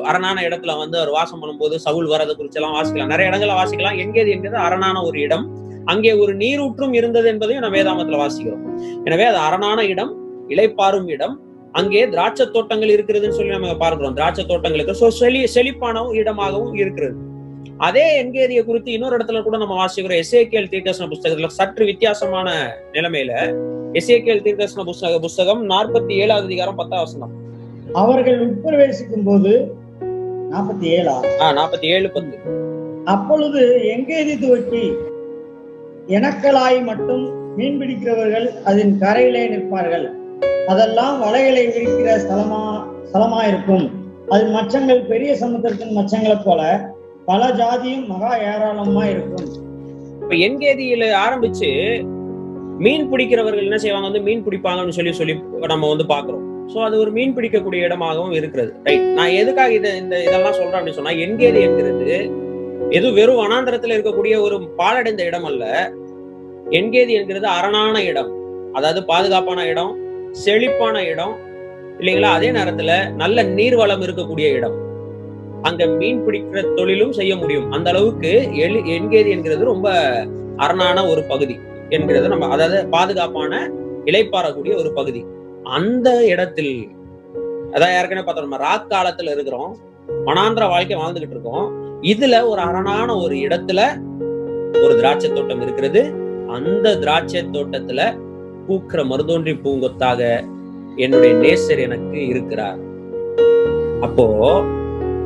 அரணான 0.09 0.37
இடத்துல 0.47 0.73
வந்து 0.81 0.97
அவர் 1.01 1.11
வாசம் 1.17 1.41
பண்ணும்போது 1.41 1.75
சவுல் 1.85 2.09
வரது 2.13 2.33
குறிச்சு 2.37 2.59
எல்லாம் 2.59 2.75
வாசிக்கலாம். 2.77 3.11
நிறைய 3.13 3.29
இடங்கள்ல 3.31 3.55
வாசிக்கலாம். 3.61 3.97
எங்கேது 4.03 4.31
என்கிறது 4.35 4.59
அரணான 4.67 5.03
ஒரு 5.09 5.19
இடம். 5.25 5.45
அங்கே 5.91 6.11
ஒரு 6.23 6.33
நீரூற்றும் 6.41 6.93
இருந்தது 6.99 7.27
என்பதையும் 7.33 7.63
நம்ம 7.63 7.77
வேதாமத்துல 7.77 8.19
வாசிக்கிறோம். 8.23 8.63
எனவே 9.07 9.25
அது 9.31 9.39
அரணான 9.47 9.79
இடம் 9.93 10.11
இளைப்பாறும் 10.53 11.07
இடம். 11.15 11.35
அங்கே 11.79 12.01
திராட்சை 12.15 12.45
தோட்டங்கள் 12.55 12.91
இருக்கிறதுன்னு 12.95 13.37
சொல்லி 13.37 13.53
நம்ம 13.55 13.77
பார்க்கிறோம். 13.83 14.17
திராட்சை 14.17 14.45
தோட்டங்களுக்கு 14.51 14.93
சோ 15.01 15.07
செழி 15.21 15.39
செழிப்பானவும் 15.55 16.17
இடமாகவும் 16.21 16.75
இருக்கிறது. 16.81 17.15
அதே 17.87 18.05
எங்கேரிய 18.19 18.59
குறித்து 18.65 18.89
இன்னொரு 18.95 19.15
இடத்துல 19.17 19.39
கூட 19.45 19.55
நம்ம 19.63 19.77
வாசிக்கிறோம். 19.83 20.21
எஸ்ஏகேல் 20.23 20.69
தீர்க்கசன 20.73 21.07
புஸ்தகத்துல 21.13 21.49
சற்று 21.59 21.85
வித்தியாசமான 21.91 22.49
நிலைமையில 22.97 23.31
எஸ்ஏகேல் 24.01 24.45
தீர்க்கசன 24.45 24.85
புஸ்தக 24.91 25.19
புஸ்தகம் 25.25 25.63
நாற்பத்தி 25.73 26.13
ஏழாவது 26.23 26.47
அதிகாரம் 26.49 26.79
பத்தாம் 26.81 27.03
வசனம். 27.05 27.33
அவர்கள் 27.99 28.39
உட்பிரவேசிக்கும் 28.45 29.23
போது 29.23 29.51
நாற்பத்தி 30.51 30.87
ஏழா 30.97 31.15
நாற்பத்தி 31.59 31.87
ஏழு 31.95 32.09
பத்து 32.09 32.53
அப்பொழுது 33.05 33.61
எங்கேதி 33.93 34.33
துவக்கி 34.39 34.85
எனக்கலாய் 36.07 36.79
மட்டும் 36.83 37.25
மீன் 37.57 37.77
பிடிக்கிறவர்கள் 37.81 38.47
அதன் 38.63 38.93
கரையிலே 39.01 39.43
நிற்பார்கள். 39.47 40.05
அதெல்லாம் 40.67 41.15
வலைகளை 41.23 41.63
விரிக்கிற 41.67 42.09
ஸ்தலமா 42.23 42.61
ஸ்தலமா 43.09 43.39
இருக்கும் 43.47 43.85
அது 44.31 44.43
மச்சங்கள் 44.55 45.01
பெரிய 45.11 45.31
சமுத்திரத்தின் 45.35 45.95
மச்சங்களைப் 45.97 46.45
போல 46.45 46.61
பல 47.25 47.41
ஜாதியும் 47.59 48.07
மகா 48.07 48.31
ஏராளமா 48.49 49.03
இருக்கும். 49.05 49.47
இப்ப 50.21 50.33
எங்கேதியில 50.47 51.05
ஆரம்பிச்சு 51.25 51.69
மீன் 52.83 53.09
பிடிக்கிறவர்கள் 53.11 53.65
என்ன 53.67 53.77
செய்வாங்க? 53.77 54.07
வந்து 54.09 54.25
மீன் 54.27 54.45
பிடிப்பாங்கன்னு 54.47 54.97
சொல்லி 54.99 55.13
சொல்லி 55.21 55.35
நம்ம 55.73 55.89
வந்து 55.93 56.07
பாக்குறோம் 56.13 56.45
ஸோ 56.71 56.77
அது 56.85 56.99
ஒரு 56.99 57.11
மீன் 57.11 57.35
பிடிக்கக்கூடிய 57.37 57.87
இடமாகவும் 57.87 58.31
இருக்கிறது. 58.31 58.71
ரைட் 58.87 59.05
நான் 59.17 59.35
எதுக்காக 59.41 59.73
இதை 59.73 59.95
இந்த 59.97 60.23
இதெல்லாம் 60.23 60.57
சொல்றேன் 60.59 60.79
அப்படின்னு 60.79 60.99
சொன்னா 60.99 61.11
எங்கேதி 61.25 61.59
என்கிறது 61.67 62.17
எது 62.91 63.13
வெறும் 63.13 63.39
வனாந்தரத்துல 63.41 63.95
இருக்கக்கூடிய 63.97 64.41
ஒரு 64.41 64.55
பாழடைந்த 64.79 65.23
இடம் 65.25 65.43
அல்ல. 65.43 65.91
என்கேதி 66.71 67.13
என்கிறது 67.13 67.47
அரணான 67.47 68.03
இடம். 68.03 68.31
அதாவது 68.73 69.03
பாதுகாப்பான 69.03 69.65
இடம் 69.65 69.93
செழிப்பான 70.31 71.03
இடம் 71.03 71.35
இல்லைங்களா? 71.99 72.31
அதே 72.37 72.51
நேரத்துல 72.51 73.11
நல்ல 73.15 73.43
நீர்வளம் 73.43 74.01
இருக்கக்கூடிய 74.01 74.47
இடம். 74.53 74.75
அங்க 75.63 75.85
மீன் 75.85 76.25
பிடிக்கிற 76.25 76.61
தொழிலும் 76.75 77.13
செய்ய 77.13 77.35
முடியும். 77.35 77.71
அந்த 77.71 77.89
அளவுக்கு 77.89 78.31
எளி 78.65 78.79
என்கேதி 78.97 79.29
என்கிறது 79.35 79.63
ரொம்ப 79.63 79.89
அரணான 80.57 81.07
ஒரு 81.11 81.23
பகுதி 81.23 81.55
என்கிறது 81.89 82.27
நம்ம 82.27 82.47
அதாவது 82.47 82.87
பாதுகாப்பான 82.89 83.71
இலைப்பாறக்கூடிய 84.05 84.73
ஒரு 84.75 84.91
பகுதி. 84.93 85.21
அந்த 85.65 86.25
இடத்தில் 86.25 86.89
அதான் 87.71 87.97
ஏற்கனவே 87.97 88.21
பார்த்தோம் 88.21 88.49
நம்ம 88.49 88.57
ராக் 88.57 88.89
காலத்துல 88.89 89.31
இருக்கிறோம் 89.31 89.77
மனாந்திர 90.25 90.67
வாழ்க்கை 90.67 90.97
வாழ்ந்துகிட்டு 90.97 91.29
இருக்கோம். 91.29 91.73
இதுல 92.01 92.47
ஒரு 92.47 92.61
அரணான 92.61 93.21
ஒரு 93.21 93.35
இடத்துல 93.35 94.03
ஒரு 94.83 94.95
திராட்சை 94.95 95.33
தோட்டம் 95.33 95.61
இருக்கிறது. 95.61 96.13
அந்த 96.47 96.97
திராட்சை 96.97 97.45
தோட்டத்துல 97.45 98.19
பூக்கிற 98.67 99.03
மருதோன்றி 99.05 99.53
பூங்கொத்தாக 99.63 100.45
என்னுடைய 100.95 101.35
நேசர் 101.35 101.79
எனக்கு 101.79 102.27
இருக்கிறார். 102.27 102.79
அப்போ 104.01 104.63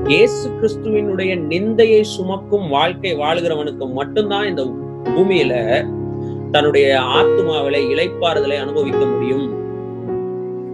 இயேசு 0.06 0.50
கிறிஸ்துவினுடைய 0.50 1.38
நிந்தையை 1.38 2.02
சுமக்கும் 2.02 2.70
வாழ்க்கை 2.70 3.16
வாழ்கிறவனுக்கு 3.16 3.94
மட்டும்தான் 3.94 4.48
இந்த 4.48 4.64
பூமியில 5.04 5.54
தன்னுடைய 6.52 7.00
ஆத்மாவில 7.00 7.78
இளைப்பாறுதலை 7.78 8.60
அனுபவிக்க 8.60 9.06
முடியும். 9.06 9.59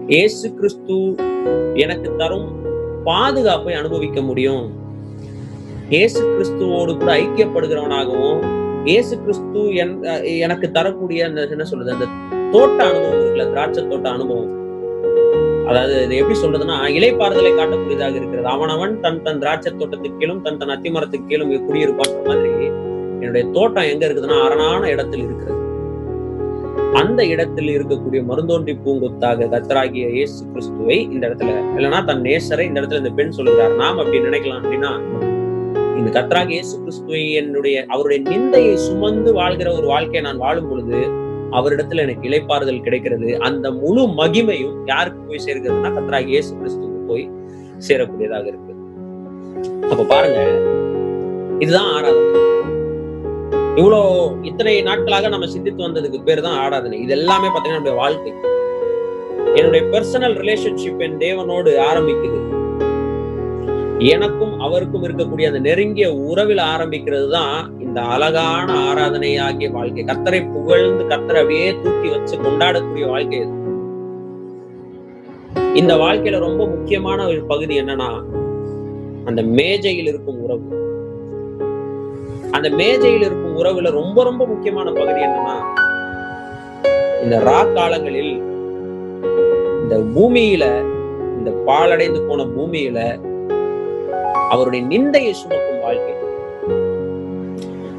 இயேசு 0.07 0.53
கிறிஸ்து 0.53 1.15
எனக்கு 1.73 2.15
தரும் 2.15 2.63
பாதுகாப்பை 3.03 3.73
அனுபவிக்க 3.73 4.21
முடியும். 4.21 4.83
இயேசு 5.89 6.25
கிறிஸ்துவோடு 6.25 6.97
கூட 6.97 7.17
ஐக்கியப்படுகிறவனாகவும் 7.17 8.39
இயேசு 8.83 9.21
கிறிஸ்து 9.21 9.59
என்- 9.59 10.03
எனக்கு 10.37 10.71
தரக்கூடிய 10.71 11.25
அந்த 11.25 11.47
என்ன 11.49 11.63
சொல்றது 11.63 11.91
அந்த 11.91 12.05
தோட்ட 12.51 12.83
அனுபவம் 12.83 13.19
இருக்குல்ல 13.19 13.49
திராட்சை 13.49 13.87
தோட்ட 13.87 14.09
அனுபவம். 14.09 14.51
அதாவது 15.67 16.03
இது 16.03 16.15
எப்படி 16.15 16.39
சொல்றதுன்னா 16.39 16.87
இலைப்பாறுதலை 16.87 17.53
காட்டக்கூடியதாக 17.53 18.15
இருக்கிறது. 18.15 18.47
அவனவன் 18.47 18.99
தன் 18.99 19.21
தன் 19.21 19.39
திராட்சை 19.39 19.73
தோட்டத்துக்கு 19.77 20.17
கீழும் 20.17 20.41
தன் 20.41 20.57
தன் 20.57 20.69
அத்திமரத்துக்கு 20.69 21.25
கீழும் 21.27 21.69
குடியிருப்பான்ற 21.69 22.27
மாதிரி 22.27 22.65
என்னுடைய 23.19 23.47
தோட்டம் 23.51 23.83
எங்க 23.83 24.07
இருக்குதுன்னா 24.07 24.41
அரணான 24.41 24.89
இடத்தில் 24.89 25.23
இருக்கிறது. 25.23 25.64
அந்த 27.01 27.21
இடத்தில் 27.25 27.69
இருக்கக்கூடிய 27.75 28.19
மருந்தோன்றி 28.29 28.73
பூங்கொத்தாக 28.85 29.47
கத்தராகிய 29.53 30.05
இயேசு 30.17 30.39
கிறிஸ்துவை 30.51 30.97
இந்த 31.13 31.23
இடத்துல 31.29 31.51
இல்லைன்னா 31.77 31.99
தன் 32.05 32.23
நேசரை 32.27 32.65
இந்த 32.69 32.77
இடத்துல 32.81 33.01
இந்த 33.03 33.13
பெண் 33.19 33.35
சொல்லுகிறார். 33.37 33.75
நாம் 33.81 33.99
அப்படி 34.01 34.19
நினைக்கலாம் 34.27 34.61
அப்படின்னா 34.63 34.91
இந்த 35.99 36.09
கத்தராக 36.17 36.51
இயேசு 36.57 36.73
கிறிஸ்துவை 36.81 37.21
என்னுடைய 37.41 37.85
அவருடைய 37.93 38.19
நிந்தையை 38.31 38.73
சுமந்து 38.87 39.33
வாழ்கிற 39.33 39.69
ஒரு 39.73 39.87
வாழ்க்கையை 39.93 40.23
நான் 40.27 40.43
வாழும் 40.45 40.69
பொழுது 40.69 40.99
அவரிடத்துல 41.57 42.03
எனக்கு 42.05 42.27
இழைப்பாறுதல் 42.29 42.85
கிடைக்கிறது. 42.85 43.29
அந்த 43.47 43.65
முழு 43.81 44.03
மகிமையும் 44.21 44.77
யாருக்கு 44.93 45.21
போய் 45.29 45.45
சேர்க்கிறதுனா 45.45 45.91
கத்தராக 45.97 46.33
இயேசு 46.33 46.51
கிறிஸ்துக்கு 46.59 47.01
போய் 47.11 47.25
சேரக்கூடியதாக 47.87 48.45
இருக்கு. 48.51 48.73
அப்ப 49.91 50.03
பாருங்க 50.13 50.39
இதுதான் 51.63 51.89
ஆராதனை 51.95 52.41
இவ்வளோ 53.79 53.99
இத்தனை 54.41 54.81
நாட்களாக 54.81 55.27
நம்ம 55.27 55.45
சிந்தித்து 55.45 55.87
வந்ததுக்கு 55.87 56.23
பேர் 56.23 56.41
தான் 56.41 56.57
ஆராதனை. 56.57 57.01
இது 57.01 57.11
எல்லாமே 57.11 57.47
பார்த்தீங்கன்னா 57.47 57.79
நம்முடைய 57.79 57.97
வாழ்க்கை. 57.97 58.33
என்னுடைய 59.55 59.85
பர்சனல் 59.85 60.35
ரிலேஷன்ஷிப் 60.41 60.99
என் 60.99 61.17
தேவனோடு 61.17 61.71
ஆரம்பிக்குது. 61.89 62.39
எனக்கும் 63.99 64.59
அவருக்கும் 64.59 65.03
இருக்கக்கூடிய 65.03 65.45
அந்த 65.45 65.59
நெருங்கிய 65.59 66.13
உறவில் 66.13 66.57
ஆரம்பிக்கிறது 66.57 67.29
தான் 67.29 67.79
இந்த 67.79 68.01
அழகான 68.01 68.73
ஆராதனை 68.73 69.37
ஆகிய 69.37 69.69
வாழ்க்கை. 69.69 70.03
கத்தரை 70.03 70.53
புகழ்ந்து 70.53 71.03
கத்தரை 71.03 71.41
அப்படியே 71.41 71.75
தூக்கி 71.83 72.09
வச்சு 72.09 72.37
கொண்டாடக்கூடிய 72.37 73.07
வாழ்க்கை 73.09 73.39
இது. 73.39 73.53
இந்த 75.73 75.95
வாழ்க்கையில 75.95 76.39
ரொம்ப 76.39 76.65
முக்கியமான 76.65 77.27
ஒரு 77.27 77.43
பகுதி 77.43 77.81
என்னன்னா 77.81 78.09
அந்த 79.25 79.41
மேஜையில் 79.41 80.07
இருக்கும் 80.07 80.41
உறவு. 80.41 80.83
அந்த 82.51 82.69
மேஜையில் 82.69 83.21
இருக்கும் 83.21 83.57
உறவுல 83.57 83.91
ரொம்ப 83.91 84.23
ரொம்ப 84.23 84.45
முக்கியமான 84.45 84.91
பகுதி 84.91 85.21
என்னன்னா 85.21 85.55
இந்த 87.23 87.39
ரா 87.39 87.73
காலங்களில் 87.73 88.33
இந்த 89.81 89.95
பூமியில 90.15 90.65
இந்த 91.37 91.51
பாலடைந்து 91.65 92.21
போன 92.21 92.43
பூமியில 92.43 93.19
அவருடைய 94.49 94.85
நிந்தையை 94.85 95.31
சுமக்கும் 95.31 95.81
வாழ்க்கை. 95.81 96.13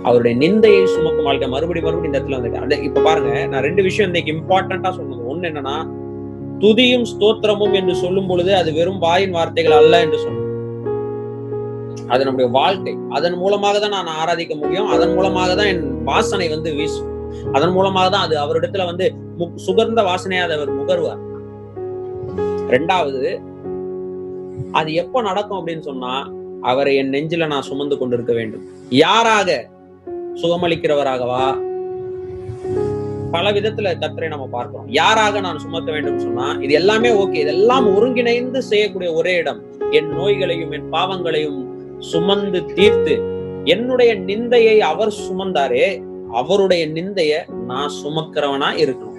அவருடைய 0.02 0.38
நிந்தையை 0.38 0.84
சுமக்கும் 0.84 1.24
வாழ்க்கை. 1.24 1.48
மறுபடி 1.48 1.80
மறுபடி 1.80 2.06
இந்த 2.06 2.20
இடத்துல 2.20 2.40
வந்து 2.40 2.58
அந்த 2.58 2.76
இப்ப 2.76 3.00
பாருங்க 3.00 3.46
நான் 3.46 3.62
ரெண்டு 3.62 3.82
விஷயம் 3.82 4.14
இன்னைக்கு 4.14 4.32
இம்பார்ட்டண்டா 4.32 4.90
சொன்னது. 4.90 5.36
ஒண்ணு 5.36 5.48
என்னன்னா 5.50 5.76
துதியும் 6.60 7.06
ஸ்தோத்திரமும் 7.12 7.72
என்று 7.72 7.94
சொல்லும் 7.94 8.26
பொழுது 8.26 8.54
அது 8.54 8.72
வெறும் 8.72 8.98
வாயின் 8.98 9.30
வார்த்தைகள் 9.30 9.72
அல்ல 9.72 10.00
என்று 10.00 10.18
சொன்னது 10.18 10.45
அது 12.08 12.24
நம்முடைய 12.24 12.50
வாழ்க்கை. 12.50 12.94
அதன் 13.10 13.36
மூலமாக 13.36 13.78
தான் 13.78 13.94
நான் 13.96 14.16
ஆராதிக்க 14.22 14.54
முடியும். 14.54 14.86
அதன் 14.86 15.14
மூலமாக 15.14 15.54
தான் 15.54 15.66
என் 15.66 16.02
வாசனை 16.04 16.48
வந்து 16.48 16.74
வீசும். 16.74 17.12
அதன் 17.52 17.72
மூலமாக 17.72 18.08
தான் 18.10 18.24
அது 18.26 18.36
அவரிடத்துல 18.44 18.84
வந்து 18.84 19.14
சுகர்ந்த 19.66 20.02
வாசனையா 20.10 20.44
அவர் 20.56 20.72
முகர்வார். 20.80 21.22
ரெண்டாவது 22.74 23.40
அது 24.72 24.94
எப்ப 24.94 25.22
நடக்கும் 25.22 25.58
அப்படின்னு 25.58 25.80
சொன்னா 25.80 26.30
அவரை 26.60 26.96
என் 26.96 27.10
நெஞ்சில 27.10 27.46
நான் 27.46 27.62
சுமந்து 27.62 27.98
கொண்டிருக்க 27.98 28.32
வேண்டும். 28.32 28.62
யாராக 28.88 29.68
சுகமளிக்கிறவராகவா? 30.42 31.58
பல 33.30 33.50
விதத்துல 33.52 33.92
கத்தரை 34.02 34.28
நம்ம 34.28 34.46
பார்க்கிறோம். 34.46 34.88
யாராக 34.88 35.40
நான் 35.40 35.58
சுமத்த 35.58 35.92
வேண்டும் 35.92 36.18
சொன்னா 36.18 36.56
இது 36.60 36.72
எல்லாமே 36.74 37.10
ஓகே. 37.10 37.34
இதெல்லாம் 37.34 37.96
ஒருங்கிணைந்து 37.96 38.62
செய்யக்கூடிய 38.62 39.12
ஒரே 39.12 39.34
இடம். 39.36 39.62
என் 39.90 40.08
நோய்களையும் 40.08 40.70
என் 40.70 40.88
பாவங்களையும் 40.88 41.60
சுமந்து 41.98 42.64
தீர்த்து 42.64 43.22
என்னுடைய 43.64 44.16
நிந்தையை 44.16 44.78
அவர் 44.78 45.14
சுமந்தாரே 45.22 46.02
அவருடைய 46.32 46.88
நிந்தைய 46.88 47.52
நான் 47.66 47.90
சுமக்கிறவனா 48.04 48.66
இருக்கணும். 48.76 49.14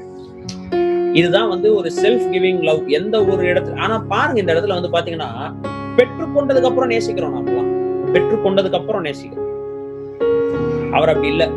இதுதான் 1.13 1.49
வந்து 1.49 1.75
ஒரு 1.75 1.91
செல்ஃப் 2.01 2.33
கிவிங் 2.33 2.63
லவ் 2.63 2.87
எந்த 2.87 3.25
ஒரு 3.25 3.53
இடத்துல 3.53 3.77
ஆனா 3.77 3.99
பாருங்க 3.99 4.39
இந்த 4.39 4.53
இடத்துல 4.53 4.81
வந்து 4.81 4.89
பாத்தீங்கன்னா 4.89 5.53
பெற்றுக்கொண்டதுக்கு 5.97 6.63
அப்புறம் 6.63 6.89
நேசிக்கிறோம் 6.89 7.31
நாமெல்லாம் 7.31 7.75
பெற்றுக்கொண்டதுக்கு 8.13 8.73
அப்புறம் 8.73 9.03
நேசிக்கிறோம். 9.03 9.45
அவர் 10.91 11.09
அப்படி 11.09 11.27
இல்ல. 11.27 11.49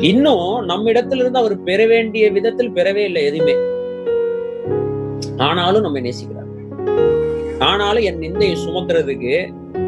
இன்னும் 0.00 0.64
நம்ம 0.64 0.90
இடத்துல 0.90 1.14
இருந்து 1.14 1.38
அவர் 1.38 1.62
பெற 1.62 1.86
வேண்டிய 1.86 2.30
விதத்தில் 2.30 2.72
பெறவே 2.72 2.96
இல்லை 2.96 3.24
எதுவுமே. 3.24 3.54
ஆனாலும் 5.36 5.82
நம்ம 5.82 6.00
நேசிக்கிறார். 6.00 6.43
ஆனாலும் 7.66 8.06
என் 8.08 8.22
நிந்தையை 8.24 8.54
சுமக்கிறதுக்கு 8.64 9.34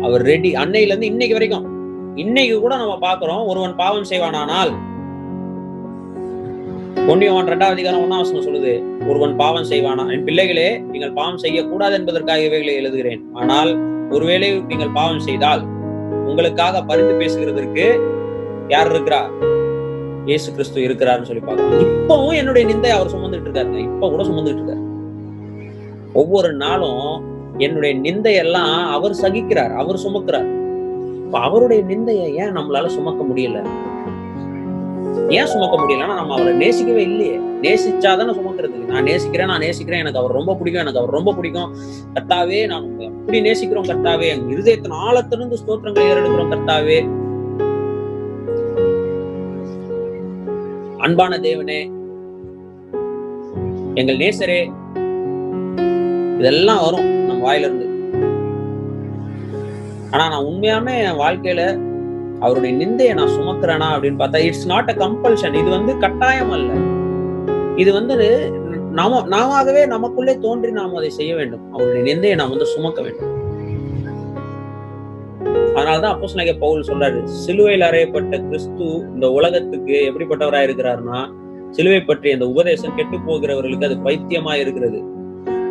அவர் 0.07 0.22
ரெடி 0.33 0.51
அன்னையில 0.62 0.93
இருந்து 0.93 1.11
இன்னைக்கு 1.12 1.37
வரைக்கும். 1.37 1.66
இன்னைக்கு 2.22 2.55
கூட 2.64 2.74
நம்ம 2.83 2.95
பாக்குறோம் 3.07 3.43
ஒருவன் 3.51 3.74
பாவம் 3.81 4.07
செய்வானானால் 4.11 4.72
ஒன்னியவன் 7.12 7.49
இரண்டாவது 7.51 7.77
அதிகாரம் 7.77 8.03
ஒன்னாம் 8.05 8.45
சொல்லுது 8.47 8.72
ஒருவன் 9.09 9.35
பாவம் 9.43 9.66
செய்வானா 9.72 10.05
என் 10.14 10.24
பிள்ளைகளே 10.29 10.68
நீங்கள் 10.93 11.12
பாவம் 11.18 11.43
செய்யக்கூடாது 11.45 11.95
என்பதற்காக 11.99 12.47
இவைகளை 12.49 12.72
எழுதுகிறேன். 12.81 13.22
ஆனால் 13.41 13.70
ஒருவேளை 14.14 14.49
நீங்கள் 14.70 14.97
பாவம் 14.99 15.22
செய்தால் 15.29 15.62
உங்களுக்காக 16.31 16.83
பரிந்து 16.91 17.14
பேசுகிறதற்கு 17.20 17.85
யார் 18.74 18.91
இருக்கிறா? 18.95 19.20
இயேசு 20.31 20.49
கிறிஸ்து 20.57 20.87
இருக்கிறாருன்னு 20.89 21.29
சொல்லி 21.31 21.45
பார்க்கலாம் 21.49 21.85
இப்பவும் 21.87 22.37
என்னுடைய 22.41 22.64
நிந்தை 22.70 22.91
அவர் 22.97 23.12
சுமந்துட்டு 23.14 23.47
இருக்காருங்க 23.49 23.81
இப்ப 23.89 24.09
கூட 24.14 24.22
சுமந்துட்டு 24.31 24.61
இருக்காரு. 24.61 24.83
ஒவ்வொரு 26.20 26.51
நாளும் 26.64 27.07
என்னுடைய 27.59 27.96
நிந்தையெல்லாம் 27.96 28.90
அவர் 28.90 29.11
சகிக்கிறார் 29.11 29.74
அவர் 29.76 29.96
சுமக்கிறார். 29.96 30.64
இப்ப 31.24 31.38
அவருடைய 31.38 31.82
நிந்தையை 31.84 32.28
ஏன் 32.34 32.57
நம்மளால 32.57 32.86
சுமக்க 32.86 33.24
முடியல? 33.24 33.66
ஏன் 35.28 35.46
சுமக்க 35.46 35.76
முடியலன்னா 35.76 36.14
நம்ம 36.14 36.34
அவரை 36.34 36.54
நேசிக்கவே 36.54 36.96
இல்லையே. 36.96 37.38
நேசிச்சாதானே 37.62 38.34
சுமக்கிறதுக்கு 38.38 38.84
நான் 38.84 39.02
நேசிக்கிறேன் 39.02 39.46
நான் 39.46 39.59
நேசிக்கிறேன். 39.59 40.00
எனக்கு 40.00 40.18
அவர் 40.18 40.32
ரொம்ப 40.32 40.54
பிடிக்கும் 40.54 40.82
எனக்கு 40.82 41.00
அவர் 41.00 41.12
ரொம்ப 41.12 41.34
பிடிக்கும். 41.34 41.74
கர்த்தாவே 42.14 42.66
நான் 42.66 43.00
எப்படி 43.00 43.40
நேசிக்கிறோம் 43.40 43.88
கர்த்தாவே. 43.90 44.28
எங்க 44.28 44.54
இருதயத்தின் 44.54 44.96
ஆழத்திலிருந்து 45.07 45.57
ஸ்தோத்திரங்களை 45.66 46.04
ஏறெடுக்கிறோம் 46.11 46.52
கர்த்தாவே. 46.54 47.24
அன்பான 50.98 51.38
தேவனே 51.38 51.90
எங்கள் 53.94 54.16
நேசரே 54.16 54.72
இதெல்லாம் 56.38 56.84
வரும். 56.84 57.16
வாயில 57.47 57.68
இருந்து 57.68 57.86
ஆனா 60.11 60.28
நான் 60.28 60.47
உண்மையாமே 60.47 60.94
என் 61.07 61.20
வாழ்க்கையில 61.20 61.62
அவருடைய 62.40 62.72
நிந்தையை 62.76 63.12
நான் 63.14 63.34
சுமக்கிறேனா 63.36 63.88
அப்படின்னு 63.94 64.20
பார்த்தா 64.22 64.42
இட்ஸ் 64.49 64.66
நாட் 64.66 64.90
அ 64.90 64.94
கம்பல்ஷன் 64.94 65.55
இது 65.55 65.70
வந்து 65.70 65.92
கட்டாயம் 65.99 66.51
அல்ல. 66.51 66.70
இது 67.76 67.92
வந்து 67.92 68.14
நாம 68.90 69.20
நாமாகவே 69.26 69.86
நமக்குள்ளே 69.86 70.34
தோன்றி 70.38 70.70
நாம் 70.70 70.94
அதை 70.94 71.11
செய்ய 71.11 71.34
வேண்டும். 71.34 71.72
அவருடைய 71.72 72.03
நிந்தையை 72.09 72.34
நாம் 72.34 72.51
வந்து 72.51 72.66
சுமக்க 72.66 73.01
வேண்டும். 73.03 73.32
அதனாலதான் 75.76 76.12
அப்போஸ் 76.14 76.32
சொன்ன 76.34 76.53
பவுல் 76.61 76.86
சொல்றாரு 76.90 77.18
சிலுவையில் 77.44 77.86
அறையப்பட்ட 77.88 78.36
கிறிஸ்து 78.47 78.86
இந்த 79.14 79.26
உலகத்துக்கு 79.30 79.97
எப்படிப்பட்டவரா 80.09 80.61
இருக்கிறாருன்னா 80.66 81.18
சிலுவை 81.70 82.01
பற்றி 82.01 82.32
அந்த 82.32 82.47
உபதேசம் 82.49 82.94
கெட்டு 82.94 83.16
போகிறவர்களுக்கு 83.28 83.88
அது 83.88 83.97
பைத்தியமா 84.05 84.55
இருக்கிறது 84.55 84.99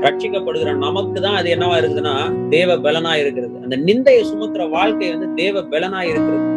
ரட்சிக்கப்படுகிற 0.06 0.74
நமக்கு 0.74 1.22
தான் 1.22 1.36
அது 1.36 1.56
என்னவா 1.56 1.78
இருக்குதுன்னா 1.82 2.48
தேவ 2.50 2.76
பலனா 2.76 3.14
இருக்கிறது. 3.14 3.56
அந்த 3.64 3.78
நிந்தையை 3.78 4.24
சுமத்துற 4.24 4.70
வாழ்க்கை 4.70 5.10
வந்து 5.10 5.34
தேவ 5.34 5.62
பலனா 5.62 6.02
இருக்கிறது. 6.02 6.54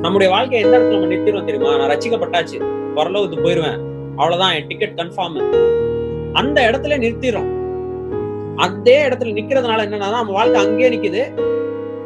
நம்முடைய 0.00 0.32
வாழ்க்கையை 0.32 0.68
எந்த 0.68 0.78
இடத்துல 0.78 0.98
நம்ம 0.98 1.14
நிறுத்திடுவோம் 1.14 1.44
தெரியுமா? 1.44 1.76
நான் 1.76 1.90
ரட்சிக்கப்பட்டாச்சு. 1.90 2.58
பரலோகத்துக்கு 2.96 3.46
போயிருவேன். 3.46 3.78
அவ்வளவுதான். 4.16 4.52
என் 4.52 4.66
டிக்கெட் 4.66 4.98
கன்ஃபார்ம் 5.00 5.38
அந்த 6.32 6.70
இடத்துல 6.70 6.98
நிறுத்திடுறோம். 7.04 7.50
அதே 8.56 9.04
இடத்துல 9.04 9.32
நிக்கிறதுனால 9.38 9.84
என்னன்னா 9.86 10.10
நம்ம 10.10 10.32
வாழ்க்கை 10.32 10.66
அங்கேயே 10.66 10.90
நிக்குது. 10.90 11.22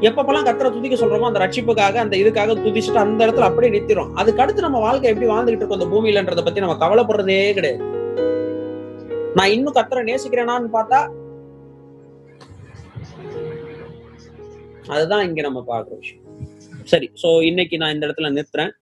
எப்பப்பெல்லாம் 0.01 0.47
கத்திர 0.49 0.71
துதிக்க 0.73 1.07
சொல்றோமோ 1.07 1.21
அந்த 1.21 1.39
ரட்சிப்புக்காக 1.39 1.95
அந்த 1.95 2.17
இதுக்காக 2.17 2.55
துதிச்சுட்டு 2.65 3.03
அந்த 3.07 3.27
இடத்துல 3.27 3.49
அப்படியே 3.49 3.81
நிறுத்திடும் 3.81 4.13
அதுக்கு 4.15 4.43
அடுத்து 4.43 4.63
நம்ம 4.63 4.79
வாழ்க்கை 4.79 5.11
எப்படி 5.11 5.31
வாழ்ந்துகிட்டு 5.31 5.57
இருக்கோம்? 5.57 5.81
அந்த 5.81 5.91
பூமியிலன்றத 5.97 6.45
பத்தி 6.45 6.61
நம்ம 6.61 6.77
கவலைப்படுறதே 6.87 7.53
கிடையாது. 7.53 7.94
நான் 9.39 9.53
இன்னும் 9.55 9.77
கத்தரை 9.77 10.03
நேசிக்கிறேனான்னு 10.11 10.71
பார்த்தா 10.77 11.01
அதுதான் 14.95 15.25
இங்க 15.29 15.41
நம்ம 15.43 15.61
பாக்குற 15.71 15.95
விஷயம். 16.03 16.23
சரி 16.93 17.07
சோ 17.23 17.29
இன்னைக்கு 17.49 17.77
நான் 17.81 17.95
இந்த 17.95 18.07
இடத்துல 18.07 18.31
நிறுத்துறேன். 18.37 18.73